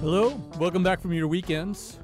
[0.00, 1.98] Hello, welcome back from your weekends.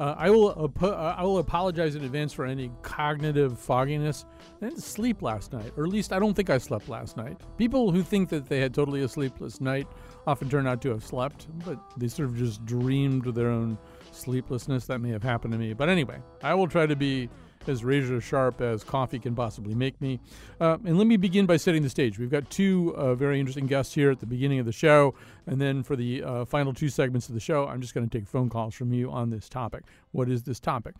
[0.00, 4.24] Uh, I will uh, I will apologize in advance for any cognitive fogginess.
[4.62, 7.36] I didn't sleep last night, or at least I don't think I slept last night.
[7.58, 9.86] People who think that they had totally a sleepless night
[10.26, 13.76] often turn out to have slept, but they sort of just dreamed their own
[14.12, 14.86] sleeplessness.
[14.86, 15.74] That may have happened to me.
[15.74, 17.28] But anyway, I will try to be
[17.68, 20.20] as razor sharp as coffee can possibly make me.
[20.60, 22.18] Uh, and let me begin by setting the stage.
[22.18, 25.14] We've got two uh, very interesting guests here at the beginning of the show.
[25.46, 28.18] And then for the uh, final two segments of the show, I'm just going to
[28.18, 29.82] take phone calls from you on this topic.
[30.12, 30.94] What is this topic?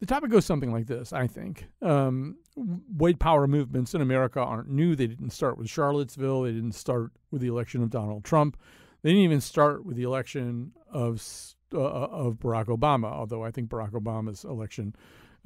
[0.00, 1.68] The topic goes something like this, I think.
[1.80, 4.96] Um, white power movements in America aren't new.
[4.96, 8.56] They didn't start with Charlottesville, they didn't start with the election of Donald Trump.
[9.02, 11.22] They didn't even start with the election of
[11.72, 14.94] uh, of Barack Obama, although I think Barack Obama's election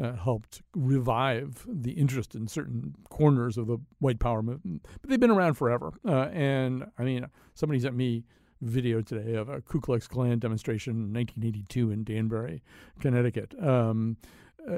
[0.03, 4.87] uh, helped revive the interest in certain corners of the white power movement.
[5.01, 5.93] But they've been around forever.
[6.07, 8.25] Uh, and I mean, somebody sent me
[8.63, 12.63] video today of a Ku Klux Klan demonstration in 1982 in Danbury,
[13.01, 13.55] Connecticut.
[13.63, 14.17] Um,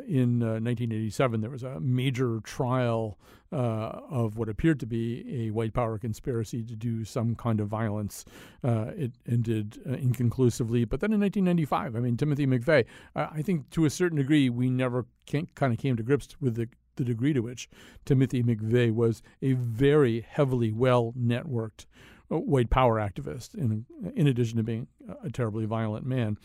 [0.06, 3.18] in uh, 1987, there was a major trial
[3.52, 7.68] uh, of what appeared to be a white power conspiracy to do some kind of
[7.68, 8.24] violence.
[8.62, 10.84] Uh, it ended uh, inconclusively.
[10.84, 12.84] But then in 1995, I mean, Timothy McVeigh,
[13.16, 16.68] I think to a certain degree, we never kind of came to grips with the
[16.96, 17.68] the degree to which
[18.04, 21.86] Timothy McVeigh was a very heavily well networked
[22.28, 24.86] white power activist, in, in addition to being
[25.22, 26.36] a terribly violent man.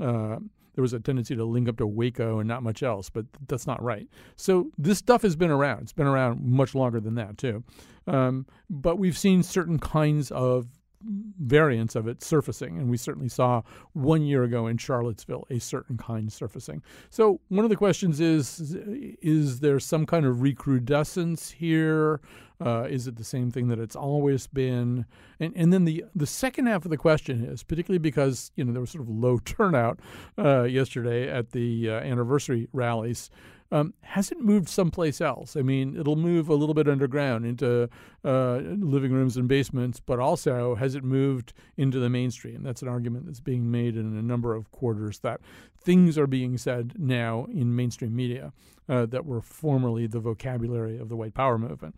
[0.00, 0.38] Uh,
[0.80, 3.66] there was a tendency to link up to Waco and not much else, but that's
[3.66, 4.08] not right.
[4.36, 5.82] So this stuff has been around.
[5.82, 7.62] It's been around much longer than that too.
[8.06, 10.68] Um, but we've seen certain kinds of
[11.02, 12.78] variants of it surfacing.
[12.78, 13.60] And we certainly saw
[13.92, 16.82] one year ago in Charlottesville a certain kind surfacing.
[17.10, 18.74] So one of the questions is
[19.20, 22.22] is there some kind of recrudescence here?
[22.60, 25.06] Uh, is it the same thing that it's always been?
[25.38, 28.72] And and then the the second half of the question is particularly because you know
[28.72, 30.00] there was sort of low turnout
[30.38, 33.30] uh, yesterday at the uh, anniversary rallies.
[33.72, 35.56] Um, has it moved someplace else?
[35.56, 37.88] I mean, it'll move a little bit underground into
[38.24, 42.64] uh, living rooms and basements, but also has it moved into the mainstream?
[42.64, 45.40] That's an argument that's being made in a number of quarters that
[45.80, 48.52] things are being said now in mainstream media
[48.88, 51.94] uh, that were formerly the vocabulary of the white power movement.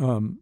[0.00, 0.38] Um,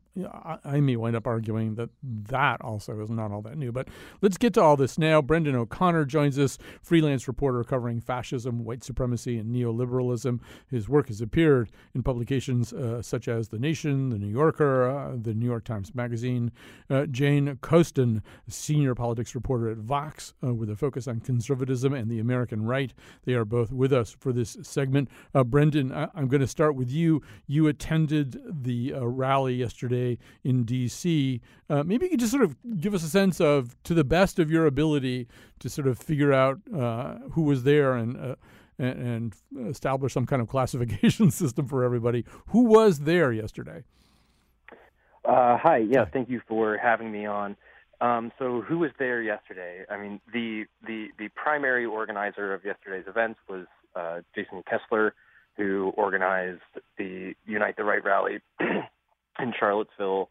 [0.64, 3.72] I may wind up arguing that that also is not all that new.
[3.72, 3.88] But
[4.20, 5.22] let's get to all this now.
[5.22, 10.40] Brendan O'Connor joins us, freelance reporter covering fascism, white supremacy, and neoliberalism.
[10.68, 15.16] His work has appeared in publications uh, such as The Nation, The New Yorker, uh,
[15.20, 16.52] The New York Times Magazine.
[16.88, 22.10] Uh, Jane Coaston, senior politics reporter at Vox, uh, with a focus on conservatism and
[22.10, 22.92] the American right.
[23.24, 25.08] They are both with us for this segment.
[25.34, 27.22] Uh, Brendan, I- am going to start with you.
[27.46, 30.09] You attended the uh, rally yesterday
[30.44, 31.40] in D.C.
[31.68, 34.38] Uh, maybe you could just sort of give us a sense of, to the best
[34.38, 35.28] of your ability,
[35.58, 38.34] to sort of figure out uh, who was there and, uh,
[38.78, 42.24] and, and establish some kind of classification system for everybody.
[42.48, 43.84] Who was there yesterday?
[45.24, 45.78] Uh, hi.
[45.78, 47.56] Yeah, thank you for having me on.
[48.00, 49.84] Um, so, who was there yesterday?
[49.90, 55.14] I mean, the the the primary organizer of yesterday's events was uh, Jason Kessler,
[55.56, 56.62] who organized
[56.96, 58.40] the Unite the Right rally
[59.42, 60.30] in Charlottesville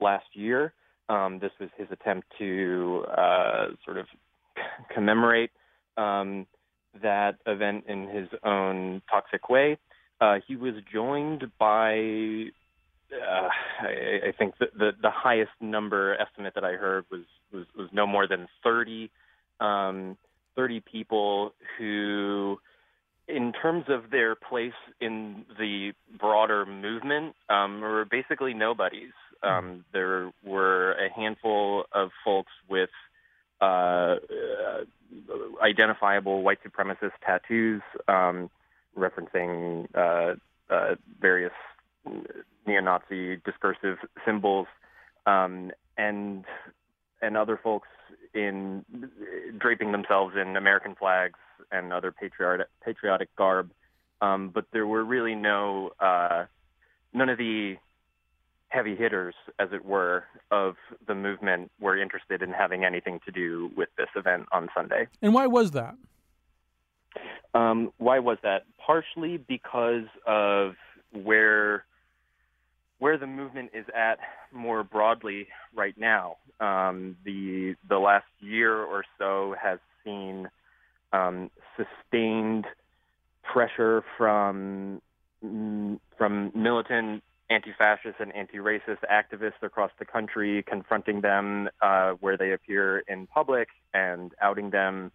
[0.00, 0.72] last year.
[1.08, 4.06] Um, this was his attempt to uh, sort of
[4.94, 5.50] commemorate
[5.96, 6.46] um,
[7.02, 9.78] that event in his own toxic way.
[10.20, 12.46] Uh, he was joined by,
[13.12, 13.48] uh,
[13.82, 17.88] I, I, think the, the, the highest number estimate that I heard was was, was
[17.92, 19.10] no more than 30,
[19.60, 20.16] um,
[20.56, 22.58] 30 people who
[23.26, 29.12] in terms of their place in the broader movement, um, were basically nobodies.
[29.42, 32.90] Um, there were a handful of folks with
[33.60, 34.84] uh, uh,
[35.62, 38.50] identifiable white supremacist tattoos um,
[38.96, 40.34] referencing uh,
[40.72, 41.52] uh various
[42.66, 44.66] neo-Nazi discursive symbols,
[45.26, 46.44] um, and
[47.20, 47.88] and other folks
[48.34, 48.84] in
[49.58, 51.38] draping themselves in American flags
[51.74, 53.70] and other patriotic patriotic garb,
[54.20, 56.44] um, but there were really no uh,
[57.12, 57.76] none of the
[58.68, 60.74] heavy hitters, as it were, of
[61.06, 65.06] the movement were interested in having anything to do with this event on Sunday.
[65.22, 65.94] And why was that?
[67.54, 68.64] Um, why was that?
[68.84, 70.74] Partially because of
[71.12, 71.84] where
[72.98, 74.18] where the movement is at
[74.52, 76.36] more broadly right now.
[76.60, 80.48] Um, the the last year or so has seen
[81.14, 82.66] um, sustained
[83.42, 85.00] pressure from
[86.16, 93.00] from militant anti-fascist and anti-racist activists across the country, confronting them uh, where they appear
[93.00, 95.12] in public and outing them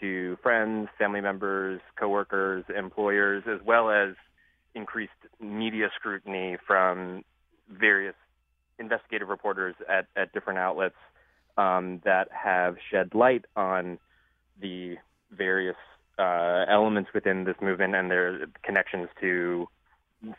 [0.00, 4.14] to friends, family members, coworkers, employers, as well as
[4.74, 7.24] increased media scrutiny from
[7.70, 8.14] various
[8.78, 10.96] investigative reporters at, at different outlets
[11.56, 13.98] um, that have shed light on
[14.60, 14.96] the
[15.30, 15.76] various
[16.18, 19.68] uh, elements within this movement and their connections to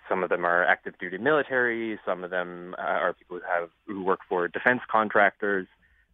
[0.09, 3.69] some of them are active duty military, some of them uh, are people who have
[3.87, 5.67] who work for defense contractors.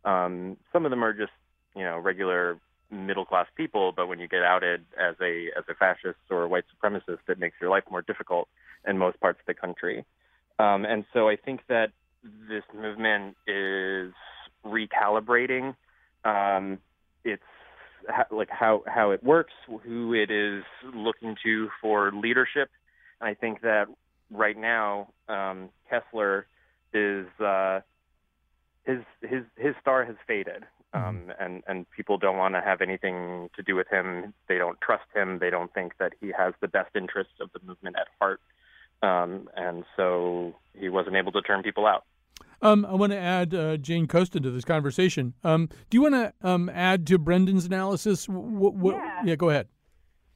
[0.03, 1.31] Um, some of them are just
[1.75, 2.59] you know regular
[2.91, 6.47] middle class people, but when you get outed as a as a fascist or a
[6.47, 8.47] white supremacist, it makes your life more difficult
[8.87, 10.05] in most parts of the country.
[10.59, 11.91] Um, and so I think that
[12.47, 14.13] this movement is
[14.65, 15.75] recalibrating
[16.23, 16.79] um,
[17.23, 17.43] its
[18.31, 19.53] like how how it works,
[19.83, 20.63] who it is
[20.93, 22.69] looking to for leadership.
[23.19, 23.87] And I think that
[24.31, 26.47] right now um, Kessler
[26.93, 27.81] is uh,
[28.83, 30.63] his his his star has faded,
[30.93, 31.07] mm-hmm.
[31.07, 34.33] um, and and people don't want to have anything to do with him.
[34.47, 35.39] They don't trust him.
[35.39, 38.41] They don't think that he has the best interests of the movement at heart,
[39.01, 42.05] um, and so he wasn't able to turn people out.
[42.65, 45.35] Um, I want to add uh, Jane Coaston to this conversation.
[45.43, 48.25] Um, do you want to um, add to Brendan's analysis?
[48.25, 49.21] W- w- yeah.
[49.23, 49.67] yeah, go ahead.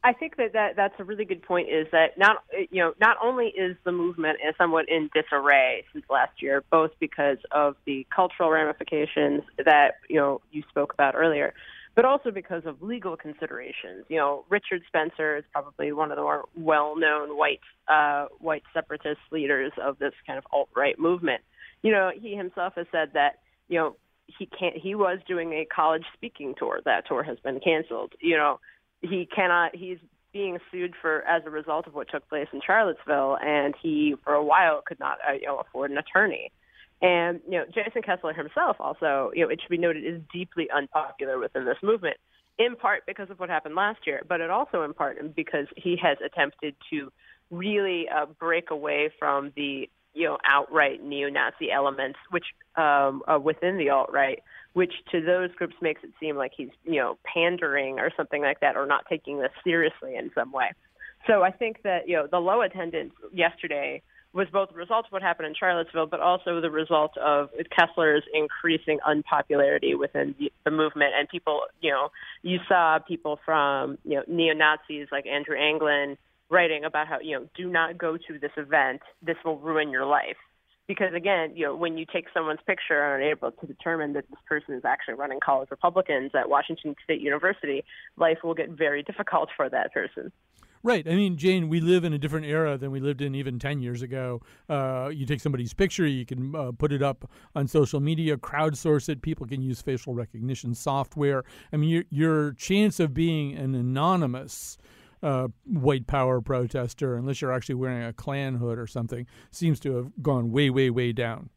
[0.03, 1.69] I think that, that that's a really good point.
[1.69, 6.39] Is that not you know not only is the movement somewhat in disarray since last
[6.39, 11.55] year, both because of the cultural ramifications that you know you spoke about earlier,
[11.95, 14.05] but also because of legal considerations.
[14.07, 19.19] You know, Richard Spencer is probably one of the more well-known white uh, white separatist
[19.31, 21.41] leaders of this kind of alt-right movement.
[21.81, 23.95] You know, he himself has said that you know
[24.25, 24.75] he can't.
[24.75, 26.81] He was doing a college speaking tour.
[26.85, 28.13] That tour has been canceled.
[28.19, 28.59] You know
[29.01, 29.97] he cannot he's
[30.31, 34.33] being sued for as a result of what took place in Charlottesville and he for
[34.33, 36.51] a while could not uh, you know afford an attorney
[37.01, 40.69] and you know Jason Kessler himself also you know it should be noted is deeply
[40.71, 42.17] unpopular within this movement
[42.57, 45.97] in part because of what happened last year but it also in part because he
[46.01, 47.11] has attempted to
[47.49, 52.45] really uh, break away from the you know outright neo-Nazi elements which
[52.75, 56.97] um, uh, within the alt-right which to those groups makes it seem like he's, you
[56.97, 60.71] know, pandering or something like that or not taking this seriously in some way.
[61.27, 64.01] So I think that, you know, the low attendance yesterday
[64.31, 68.23] was both a result of what happened in Charlottesville, but also the result of Kessler's
[68.31, 71.13] increasing unpopularity within the, the movement.
[71.17, 72.09] And people, you know,
[72.43, 76.15] you saw people from, you know, neo Nazis like Andrew Anglin
[76.49, 79.01] writing about how, you know, do not go to this event.
[79.21, 80.37] This will ruin your life
[80.89, 84.27] because again, you know, when you take someone's picture and are able to determine that
[84.27, 87.85] this person is actually running college Republicans at Washington State University,
[88.17, 90.31] life will get very difficult for that person.
[90.81, 91.07] Right.
[91.07, 93.81] I mean, Jane, we live in a different era than we lived in even 10
[93.81, 94.41] years ago.
[94.67, 99.09] Uh, you take somebody's picture, you can uh, put it up on social media, crowdsource
[99.09, 99.21] it.
[99.21, 101.43] People can use facial recognition software.
[101.71, 104.77] I mean, your, your chance of being an anonymous
[105.21, 109.95] uh, white power protester, unless you're actually wearing a Klan hood or something, seems to
[109.95, 111.49] have gone way, way, way down.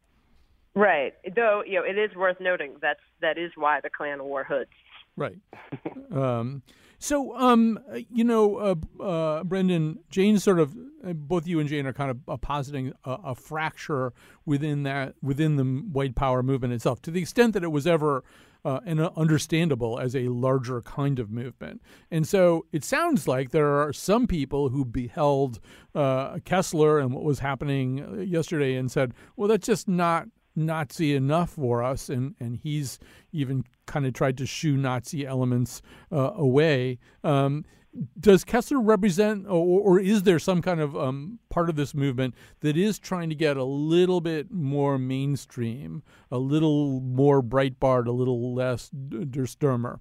[0.75, 1.13] Right.
[1.35, 4.71] Though you know, it is worth noting that's that is why the Klan wore hoods.
[5.15, 5.37] Right.
[6.11, 6.63] um,
[7.03, 7.79] so, um,
[8.09, 10.73] you know, uh, uh, Brendan, Jane sort of,
[11.05, 14.13] uh, both you and Jane are kind of uh, positing a, a, fracture
[14.45, 18.23] within that, within the white power movement itself, to the extent that it was ever
[18.65, 21.81] uh, and understandable as a larger kind of movement.
[22.09, 25.59] And so it sounds like there are some people who beheld
[25.93, 31.15] uh, Kessler and what was happening uh, yesterday and said, well, that's just not Nazi
[31.15, 32.09] enough for us.
[32.09, 32.99] And, and he's
[33.31, 36.99] even kind of tried to shoo Nazi elements uh, away.
[37.23, 37.65] Um,
[38.19, 42.33] does Kessler represent, or, or, is there some kind of um, part of this movement
[42.61, 48.11] that is trying to get a little bit more mainstream, a little more Breitbart, a
[48.11, 49.99] little less Der Stürmer?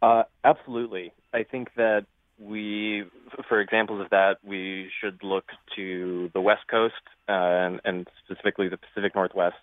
[0.00, 1.12] Uh, absolutely.
[1.32, 2.06] I think that
[2.38, 3.04] we,
[3.48, 5.44] for examples of that, we should look
[5.76, 6.94] to the West Coast
[7.28, 9.56] uh, and, and specifically the Pacific Northwest,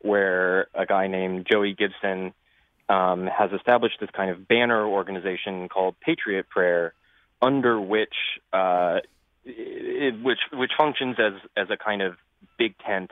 [0.00, 2.32] where a guy named Joey Gibson
[2.88, 6.94] um, has established this kind of banner organization called Patriot Prayer,
[7.42, 8.14] under which
[8.52, 8.98] uh,
[9.44, 12.14] it, which which functions as as a kind of
[12.58, 13.10] big tent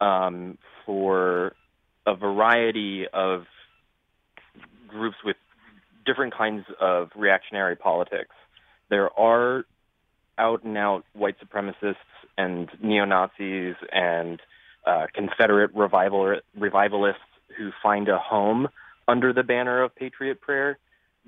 [0.00, 1.52] um, for
[2.06, 3.44] a variety of
[4.88, 5.36] groups with
[6.06, 8.34] different kinds of reactionary politics.
[8.88, 9.64] There are
[10.38, 11.96] out and out white supremacists
[12.38, 14.40] and neo Nazis and
[14.86, 17.20] uh, Confederate revival, revivalists
[17.58, 18.68] who find a home
[19.08, 20.78] under the banner of Patriot Prayer,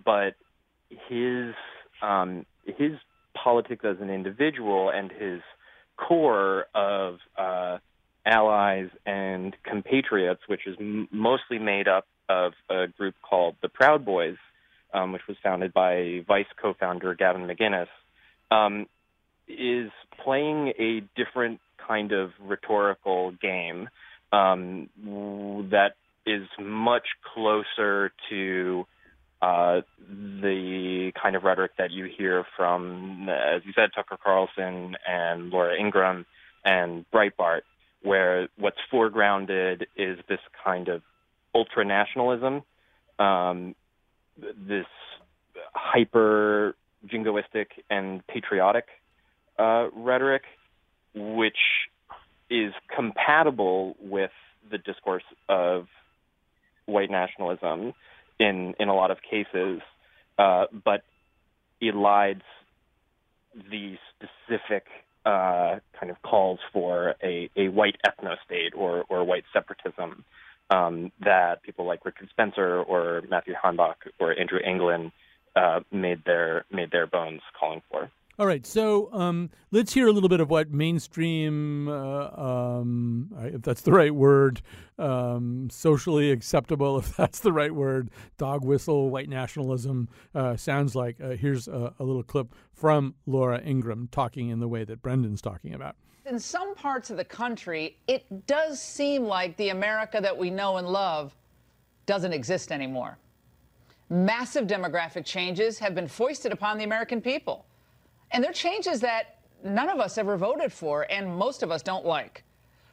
[0.04, 0.34] but
[1.08, 1.54] his
[2.02, 2.92] um, his
[3.34, 5.40] politics as an individual and his
[5.96, 7.78] core of uh,
[8.26, 14.04] allies and compatriots, which is m- mostly made up of a group called the Proud
[14.04, 14.36] Boys,
[14.92, 17.88] um, which was founded by Vice co-founder Gavin McInnes,
[18.50, 18.86] um,
[19.48, 19.90] is
[20.22, 23.88] playing a different kind of rhetorical game
[24.32, 24.88] um,
[25.70, 25.94] that
[26.30, 28.86] is much closer to
[29.42, 35.50] uh, the kind of rhetoric that you hear from, as you said, Tucker Carlson and
[35.50, 36.26] Laura Ingraham
[36.64, 37.62] and Breitbart,
[38.02, 41.02] where what's foregrounded is this kind of
[41.54, 42.62] ultra nationalism,
[43.18, 43.74] um,
[44.38, 44.86] this
[45.74, 48.86] hyper jingoistic and patriotic
[49.58, 50.42] uh, rhetoric,
[51.14, 51.58] which
[52.50, 54.32] is compatible with
[54.70, 55.86] the discourse of
[56.90, 57.94] white nationalism
[58.38, 59.80] in in a lot of cases,
[60.38, 61.02] uh, but
[61.82, 62.42] elides
[63.70, 64.86] the specific
[65.24, 70.24] uh, kind of calls for a, a white ethno state or, or white separatism
[70.70, 75.12] um, that people like Richard Spencer or Matthew Heimbach or Andrew Anglin
[75.56, 78.10] uh, made their made their bones calling for.
[78.40, 83.60] All right, so um, let's hear a little bit of what mainstream, uh, um, if
[83.60, 84.62] that's the right word,
[84.98, 91.20] um, socially acceptable, if that's the right word, dog whistle, white nationalism uh, sounds like.
[91.20, 95.42] Uh, here's a, a little clip from Laura Ingraham talking in the way that Brendan's
[95.42, 95.96] talking about.
[96.24, 100.78] In some parts of the country, it does seem like the America that we know
[100.78, 101.36] and love
[102.06, 103.18] doesn't exist anymore.
[104.08, 107.66] Massive demographic changes have been foisted upon the American people.
[108.30, 112.06] And they're changes that none of us ever voted for and most of us don't
[112.06, 112.44] like.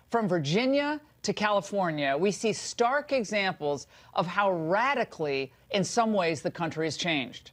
[0.09, 6.51] From Virginia to California, we see stark examples of how radically, in some ways, the
[6.51, 7.51] country has changed.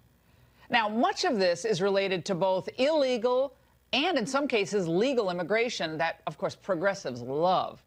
[0.70, 3.54] Now, much of this is related to both illegal
[3.92, 7.82] and, in some cases, legal immigration that, of course, progressives love.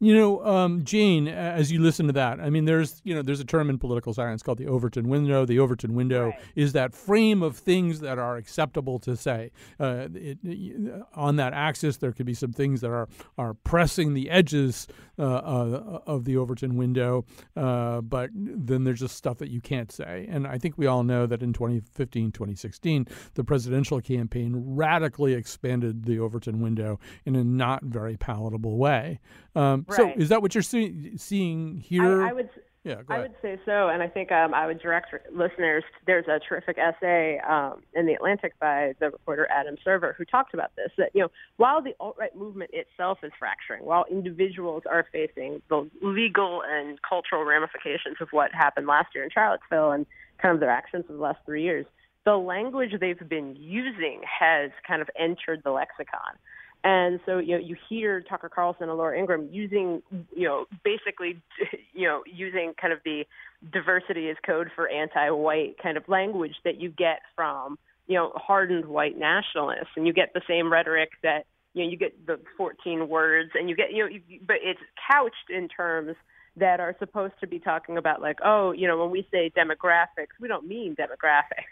[0.00, 3.40] You know, um, Jane, as you listen to that, I mean, there's you know, there's
[3.40, 5.44] a term in political science called the Overton window.
[5.44, 6.40] The Overton window right.
[6.54, 9.50] is that frame of things that are acceptable to say.
[9.78, 13.08] Uh, it, it, on that axis, there could be some things that are
[13.38, 14.86] are pressing the edges
[15.16, 17.24] uh, uh, of the Overton window,
[17.56, 20.26] uh, but then there's just stuff that you can't say.
[20.28, 26.04] And I think we all know that in 2015, 2016, the presidential campaign radically expanded
[26.04, 29.20] the Overton window in a not very palatable way.
[29.54, 29.93] Um, right.
[29.96, 32.22] So, is that what you're see- seeing here?
[32.22, 32.50] I, I would.
[32.84, 35.84] Yeah, I would say so, and I think um, I would direct listeners.
[36.06, 40.52] There's a terrific essay um, in the Atlantic by the reporter Adam Serwer who talked
[40.52, 40.90] about this.
[40.98, 45.88] That you know, while the alt-right movement itself is fracturing, while individuals are facing the
[46.02, 50.04] legal and cultural ramifications of what happened last year in Charlottesville and
[50.36, 51.86] kind of their actions of the last three years,
[52.26, 56.36] the language they've been using has kind of entered the lexicon.
[56.84, 60.02] And so, you know, you hear Tucker Carlson and Laura Ingraham using,
[60.36, 61.40] you know, basically,
[61.94, 63.24] you know, using kind of the
[63.72, 68.84] diversity as code for anti-white kind of language that you get from, you know, hardened
[68.84, 73.08] white nationalists, and you get the same rhetoric that, you know, you get the 14
[73.08, 76.14] words, and you get, you know, you, but it's couched in terms
[76.56, 80.36] that are supposed to be talking about like, oh, you know, when we say demographics,
[80.38, 81.64] we don't mean demographics,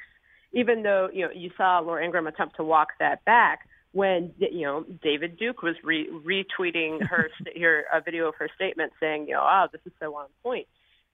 [0.54, 4.62] even though, you know, you saw Laura Ingraham attempt to walk that back when you
[4.62, 7.28] know David Duke was re- retweeting her
[7.60, 10.66] her a video of her statement saying, you know, oh, this is so on point.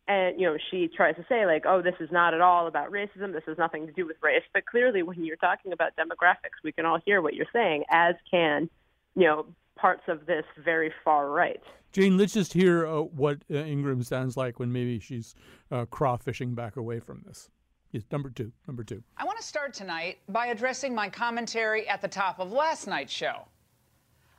[0.06, 2.90] And you know, she tries to say like, oh, this is not at all about
[2.90, 3.32] racism.
[3.32, 4.44] This has nothing to do with race.
[4.54, 8.14] But clearly, when you're talking about demographics, we can all hear what you're saying, as
[8.30, 8.70] can
[9.14, 11.61] you know parts of this very far right.
[11.92, 15.35] Jane, let's just hear uh, what uh, Ingraham sounds like when maybe she's
[15.70, 17.49] uh, crawfishing back away from this.
[17.92, 18.52] Yes, number two.
[18.66, 19.02] Number two.
[19.16, 23.12] I want to start tonight by addressing my commentary at the top of last night's
[23.12, 23.47] show.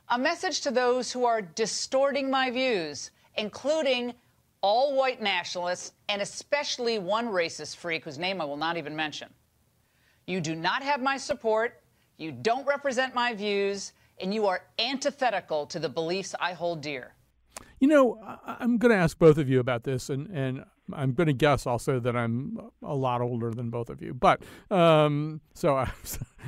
[0.08, 4.14] A message to those who are distorting my views, including
[4.60, 9.28] all white nationalists and especially one racist freak whose name I will not even mention.
[10.26, 11.82] You do not have my support,
[12.18, 17.14] you don't represent my views, and you are antithetical to the beliefs I hold dear.
[17.80, 20.64] You know, I'm going to ask both of you about this, and, and
[20.96, 24.14] I'm going to guess also that I'm a lot older than both of you.
[24.14, 25.90] But um, so I,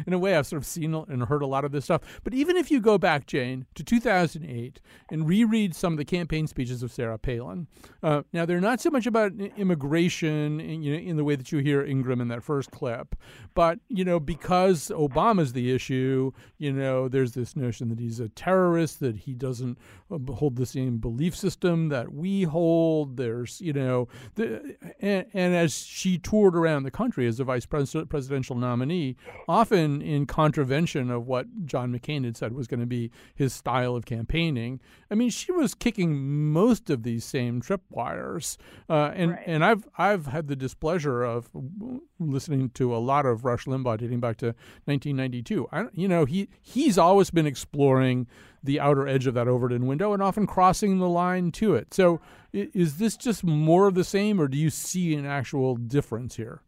[0.07, 2.03] in a way, I've sort of seen and heard a lot of this stuff.
[2.25, 4.81] But even if you go back, Jane, to 2008
[5.11, 7.67] and reread some of the campaign speeches of Sarah Palin,
[8.03, 11.53] uh, now they're not so much about immigration, in, you know, in the way that
[11.53, 13.15] you hear Ingraham in that first clip,
[13.55, 18.29] but you know, because Obama's the issue, you know, there's this notion that he's a
[18.31, 19.79] terrorist, that he doesn't
[20.11, 23.17] uh, hold the same belief system that we hold.
[23.17, 27.67] There's, you know, the, and, and as she toured around the country as a vice
[27.67, 29.17] pres- presidential nominee,
[29.49, 33.95] often in contravention of what John McCain had said was going to be his style
[33.95, 34.81] of campaigning.
[35.11, 38.57] I mean, she was kicking most of these same tripwires,
[38.89, 39.43] uh, and right.
[39.47, 41.51] and I've I've had the displeasure of
[42.31, 45.69] listening to a lot of Rush Limbaugh dating back to 1992.
[45.73, 48.27] I, you know, he he's always been exploring
[48.63, 51.93] the outer edge of that Overton window and often crossing the line to it.
[51.93, 52.21] So,
[52.53, 56.63] is this just more of the same, or do you see an actual difference here?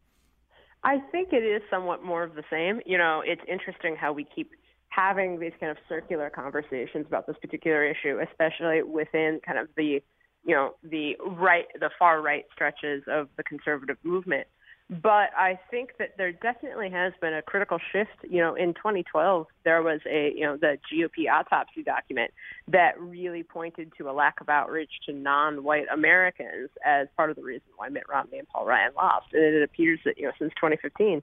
[0.83, 2.81] I think it is somewhat more of the same.
[2.85, 4.51] You know, it's interesting how we keep
[4.89, 10.03] having these kind of circular conversations about this particular issue, especially within kind of the,
[10.45, 14.47] you know, the right, the far right stretches of the conservative movement.
[14.91, 18.11] But I think that there definitely has been a critical shift.
[18.23, 22.33] You know, in 2012, there was a, you know, the GOP autopsy document
[22.69, 27.43] that really pointed to a lack of outreach to non-white Americans as part of the
[27.43, 29.29] reason why Mitt Romney and Paul Ryan lost.
[29.33, 31.23] And it appears that, you know, since 2015,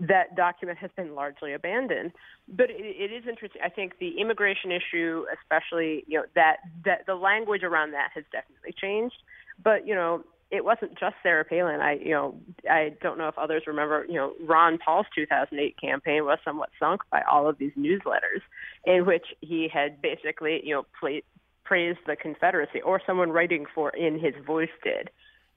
[0.00, 2.12] that document has been largely abandoned.
[2.48, 3.60] But it, it is interesting.
[3.62, 8.24] I think the immigration issue, especially, you know, that, that the language around that has
[8.32, 9.16] definitely changed.
[9.62, 11.80] But, you know, it wasn't just Sarah Palin.
[11.80, 12.34] I, you know,
[12.70, 17.00] I don't know if others remember, you know, Ron Paul's 2008 campaign was somewhat sunk
[17.10, 18.42] by all of these newsletters
[18.84, 21.22] in which he had basically, you know, play,
[21.64, 25.08] praised the Confederacy or someone writing for in his voice did.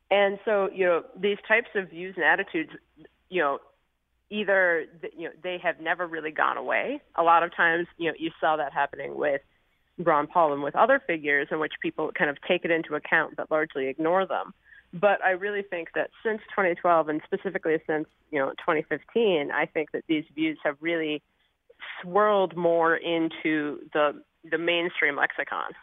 [0.10, 2.70] And so, you know, these types of views and attitudes,
[3.30, 3.60] you know,
[4.30, 4.86] either,
[5.16, 7.02] you know, they have never really gone away.
[7.16, 9.42] A lot of times, you know, you saw that happening with
[9.98, 13.36] Ron Paul and with other figures in which people kind of take it into account
[13.36, 14.54] but largely ignore them.
[15.00, 19.92] But I really think that since 2012 and specifically since, you know, 2015, I think
[19.92, 21.22] that these views have really
[22.02, 25.74] swirled more into the the mainstream lexicon.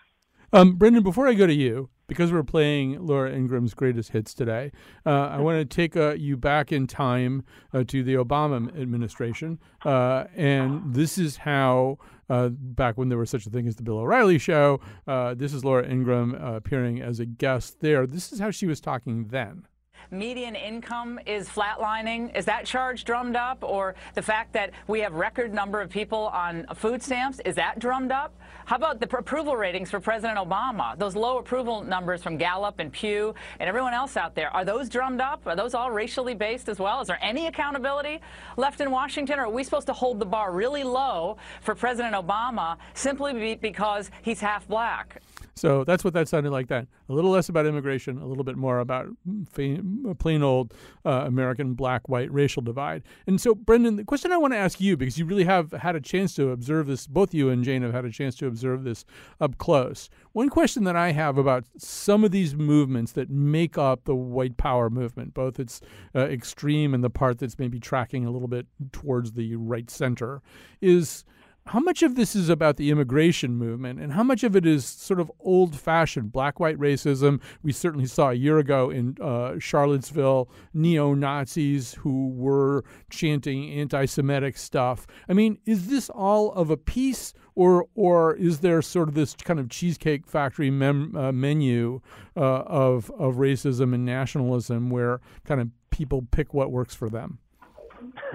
[0.53, 4.71] Um, Brendan, before I go to you, because we're playing Laura Ingraham's greatest hits today,
[5.07, 9.59] uh, I want to take uh, you back in time uh, to the Obama administration.
[9.85, 11.99] Uh, and this is how,
[12.33, 15.53] uh, back when there was such a thing as the Bill O'Reilly show, uh, this
[15.53, 18.07] is Laura Ingraham appearing as a guest there.
[18.07, 19.67] This is how she was talking then
[20.11, 22.37] median income is flatlining.
[22.37, 23.63] Is that charge drummed up?
[23.63, 27.79] Or the fact that we have record number of people on food stamps, is that
[27.79, 28.39] drummed up?
[28.65, 30.97] How about the approval ratings for President Obama?
[30.97, 34.89] Those low approval numbers from Gallup and Pew and everyone else out there, are those
[34.89, 35.47] drummed up?
[35.47, 37.01] Are those all racially based as well?
[37.01, 38.21] Is there any accountability
[38.57, 39.39] left in Washington?
[39.39, 44.11] Or are we supposed to hold the bar really low for President Obama simply because
[44.23, 45.21] he's half black?
[45.55, 46.87] So that's what that sounded like then.
[47.09, 49.09] A little less about immigration, a little bit more about
[49.53, 53.03] plain old uh, American black white racial divide.
[53.27, 55.95] And so, Brendan, the question I want to ask you, because you really have had
[55.95, 58.85] a chance to observe this, both you and Jane have had a chance to observe
[58.85, 59.05] this
[59.41, 60.09] up close.
[60.33, 64.57] One question that I have about some of these movements that make up the white
[64.57, 65.81] power movement, both its
[66.15, 70.41] uh, extreme and the part that's maybe tracking a little bit towards the right center,
[70.81, 71.25] is
[71.67, 74.85] how much of this is about the immigration movement and how much of it is
[74.85, 77.41] sort of old fashioned black white racism?
[77.63, 84.07] We certainly saw a year ago in uh, Charlottesville neo Nazis who were chanting anti
[84.07, 85.07] Semitic stuff.
[85.29, 87.33] I mean, is this all of a piece?
[87.55, 92.01] Or, or is there sort of this kind of cheesecake factory mem- uh, menu
[92.35, 97.41] uh, of of racism and nationalism where kind of people pick what works for them?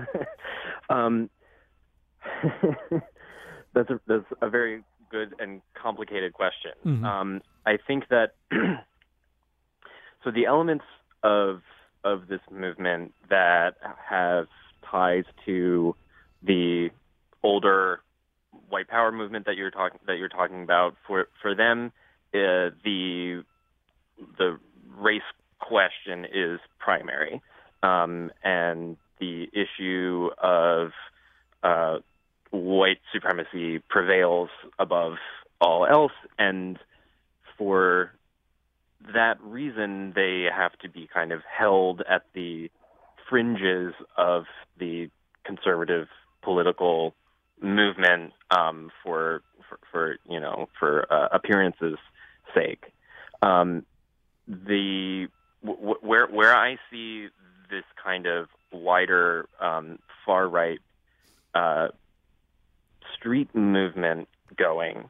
[0.92, 1.32] um,
[3.74, 6.72] That's a, that's a very good and complicated question.
[6.86, 7.06] Mm-hmm.
[7.06, 8.34] Um, I think that
[10.24, 10.86] so the elements
[11.24, 11.62] of
[12.04, 13.76] of this movement that
[14.10, 14.48] have
[14.90, 15.96] ties to
[16.44, 16.90] the
[17.44, 18.02] older
[18.70, 21.92] white power movement that you're talking that you're talking about for for them
[22.34, 23.44] uh, the
[24.38, 24.58] the
[24.98, 25.22] race
[25.60, 27.42] question is primary
[27.84, 30.92] um, and the issue of
[31.64, 31.98] uh,
[32.58, 35.14] white supremacy prevails above
[35.62, 36.78] all else, and
[37.58, 38.12] for
[39.14, 42.70] that reason, they have to be kind of held at the
[43.30, 44.46] fringes of
[44.80, 45.10] the
[45.46, 46.08] conservative
[46.42, 47.14] political
[47.62, 51.98] movement um, for, for, for you know for uh, appearances'
[52.54, 52.86] sake.
[53.42, 53.86] Um,
[54.48, 55.28] the
[55.66, 57.28] w- where where I see
[57.70, 60.80] this kind of wider um, far right
[61.54, 61.90] uh,
[63.18, 64.28] street movement
[64.58, 65.10] going,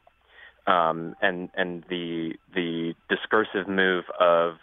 [0.66, 4.56] um, and and the the discursive move of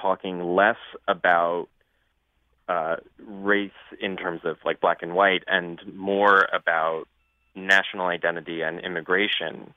[0.00, 1.68] talking less about
[2.68, 3.70] uh, race
[4.00, 7.04] in terms of like black and white, and more about
[7.54, 9.74] national identity and immigration,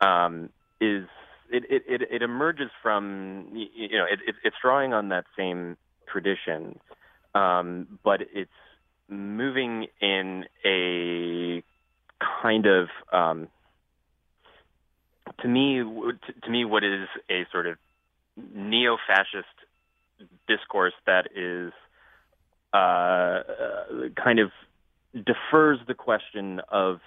[0.00, 0.48] um,
[0.80, 1.06] is
[1.50, 5.76] it, it, it, it emerges from you know it, it, it's drawing on that same
[6.10, 6.78] tradition,
[7.34, 8.50] um, but it's
[9.08, 11.62] moving in a
[12.42, 13.48] kind of um,
[15.40, 17.76] to me to, me what is a sort of
[18.54, 19.46] neo-fascist
[20.46, 21.72] discourse that is
[22.72, 23.42] uh,
[24.22, 24.50] kind of
[25.14, 27.00] defers the question of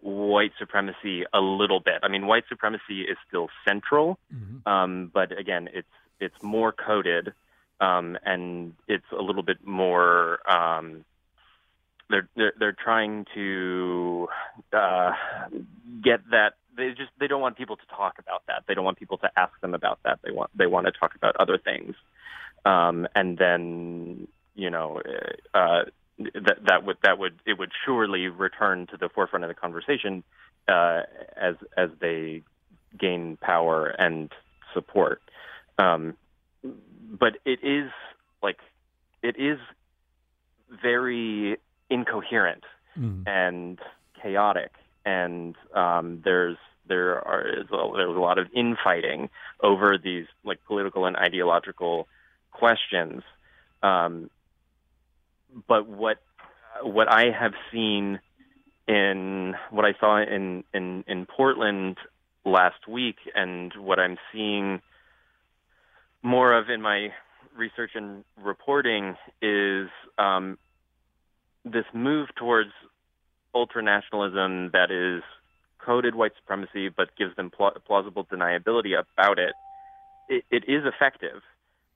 [0.00, 2.00] white supremacy a little bit.
[2.02, 4.68] I mean, white supremacy is still central, mm-hmm.
[4.68, 5.88] um, but again, it's
[6.20, 7.32] it's more coded,
[7.80, 10.38] um, and it's a little bit more.
[10.50, 11.04] Um,
[12.14, 14.28] they're, they're they're trying to
[14.72, 15.12] uh,
[16.02, 16.54] get that.
[16.76, 18.64] They just they don't want people to talk about that.
[18.66, 20.20] They don't want people to ask them about that.
[20.22, 21.94] They want they want to talk about other things,
[22.64, 25.00] um, and then you know.
[25.52, 25.84] Uh,
[26.16, 30.22] that that would that would it would surely return to the forefront of the conversation
[30.68, 31.00] uh,
[31.36, 32.44] as as they
[32.96, 34.30] gain power and
[34.72, 35.20] support.
[35.76, 36.14] Um,
[36.62, 37.90] but it is
[38.44, 38.58] like
[39.24, 39.58] it is
[40.80, 41.58] very
[41.90, 42.64] incoherent
[42.98, 43.26] mm.
[43.26, 43.78] and
[44.22, 44.72] chaotic,
[45.04, 51.16] and um, there's there are there's a lot of infighting over these like political and
[51.16, 52.06] ideological
[52.52, 53.22] questions.
[53.82, 54.30] Um,
[55.68, 56.18] but what
[56.82, 58.20] what I have seen
[58.86, 61.96] in what I saw in in in Portland
[62.44, 64.80] last week, and what I'm seeing
[66.22, 67.08] more of in my
[67.56, 70.58] research and reporting is um,
[71.64, 72.70] this move towards
[73.54, 75.22] ultranationalism that is
[75.78, 79.54] coded white supremacy but gives them pl- plausible deniability about it.
[80.28, 81.42] It, it is effective.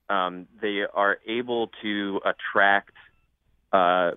[0.08, 2.92] Um, they are able to attract
[3.72, 4.12] uh,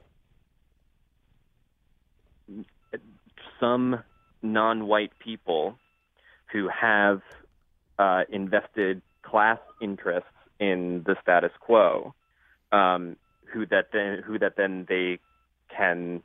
[3.60, 4.00] some
[4.42, 5.76] non-white people
[6.52, 7.22] who have
[8.00, 12.14] uh, invested class interests in the status quo,
[12.72, 15.20] um, who that then who that then they
[15.76, 16.22] can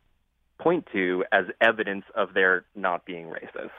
[0.61, 3.71] point to as evidence of their not being racist.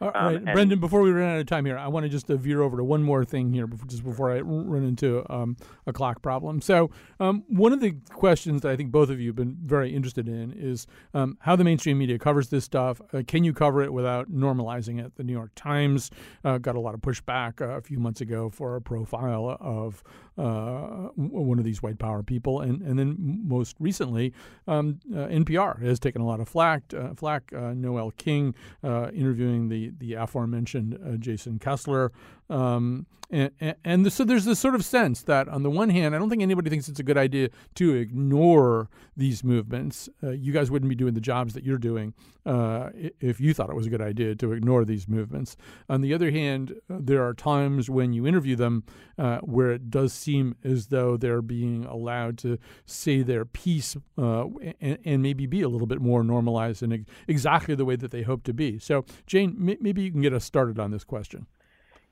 [0.00, 0.78] All right, um, Brendan.
[0.78, 2.84] Before we run out of time here, I want to just uh, veer over to
[2.84, 5.56] one more thing here, before, just before I run into um,
[5.86, 6.60] a clock problem.
[6.60, 9.94] So, um, one of the questions that I think both of you have been very
[9.94, 13.00] interested in is um, how the mainstream media covers this stuff.
[13.12, 15.16] Uh, can you cover it without normalizing it?
[15.16, 16.10] The New York Times
[16.44, 20.04] uh, got a lot of pushback uh, a few months ago for a profile of
[20.36, 24.32] uh, one of these white power people, and and then most recently,
[24.68, 26.82] um, uh, NPR has taken a lot of flack.
[27.16, 27.50] flack.
[27.52, 32.12] Noel King interviewing the the aforementioned uh, Jason Kessler.
[32.50, 33.50] Um, and,
[33.84, 36.40] and, so there's this sort of sense that, on the one hand, I don't think
[36.40, 40.08] anybody thinks it's a good idea to ignore these movements.
[40.22, 42.14] Uh, you guys wouldn't be doing the jobs that you're doing
[42.46, 42.88] uh,
[43.20, 45.58] if you thought it was a good idea to ignore these movements.
[45.90, 48.84] On the other hand, there are times when you interview them
[49.18, 54.46] uh, where it does seem as though they're being allowed to say their piece uh,
[54.80, 58.22] and, and, maybe be a little bit more normalized in exactly the way that they
[58.22, 58.78] hope to be.
[58.78, 61.46] So, Jane, maybe you can get us started on this question.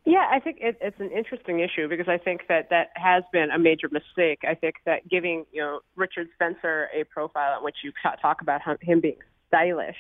[0.06, 3.50] Yeah, I think it, it's an interesting issue because I think that that has been
[3.50, 4.38] a major mistake.
[4.48, 7.92] I think that giving you know Richard Spencer a profile in which you
[8.22, 9.16] talk about him being
[9.48, 9.96] stylish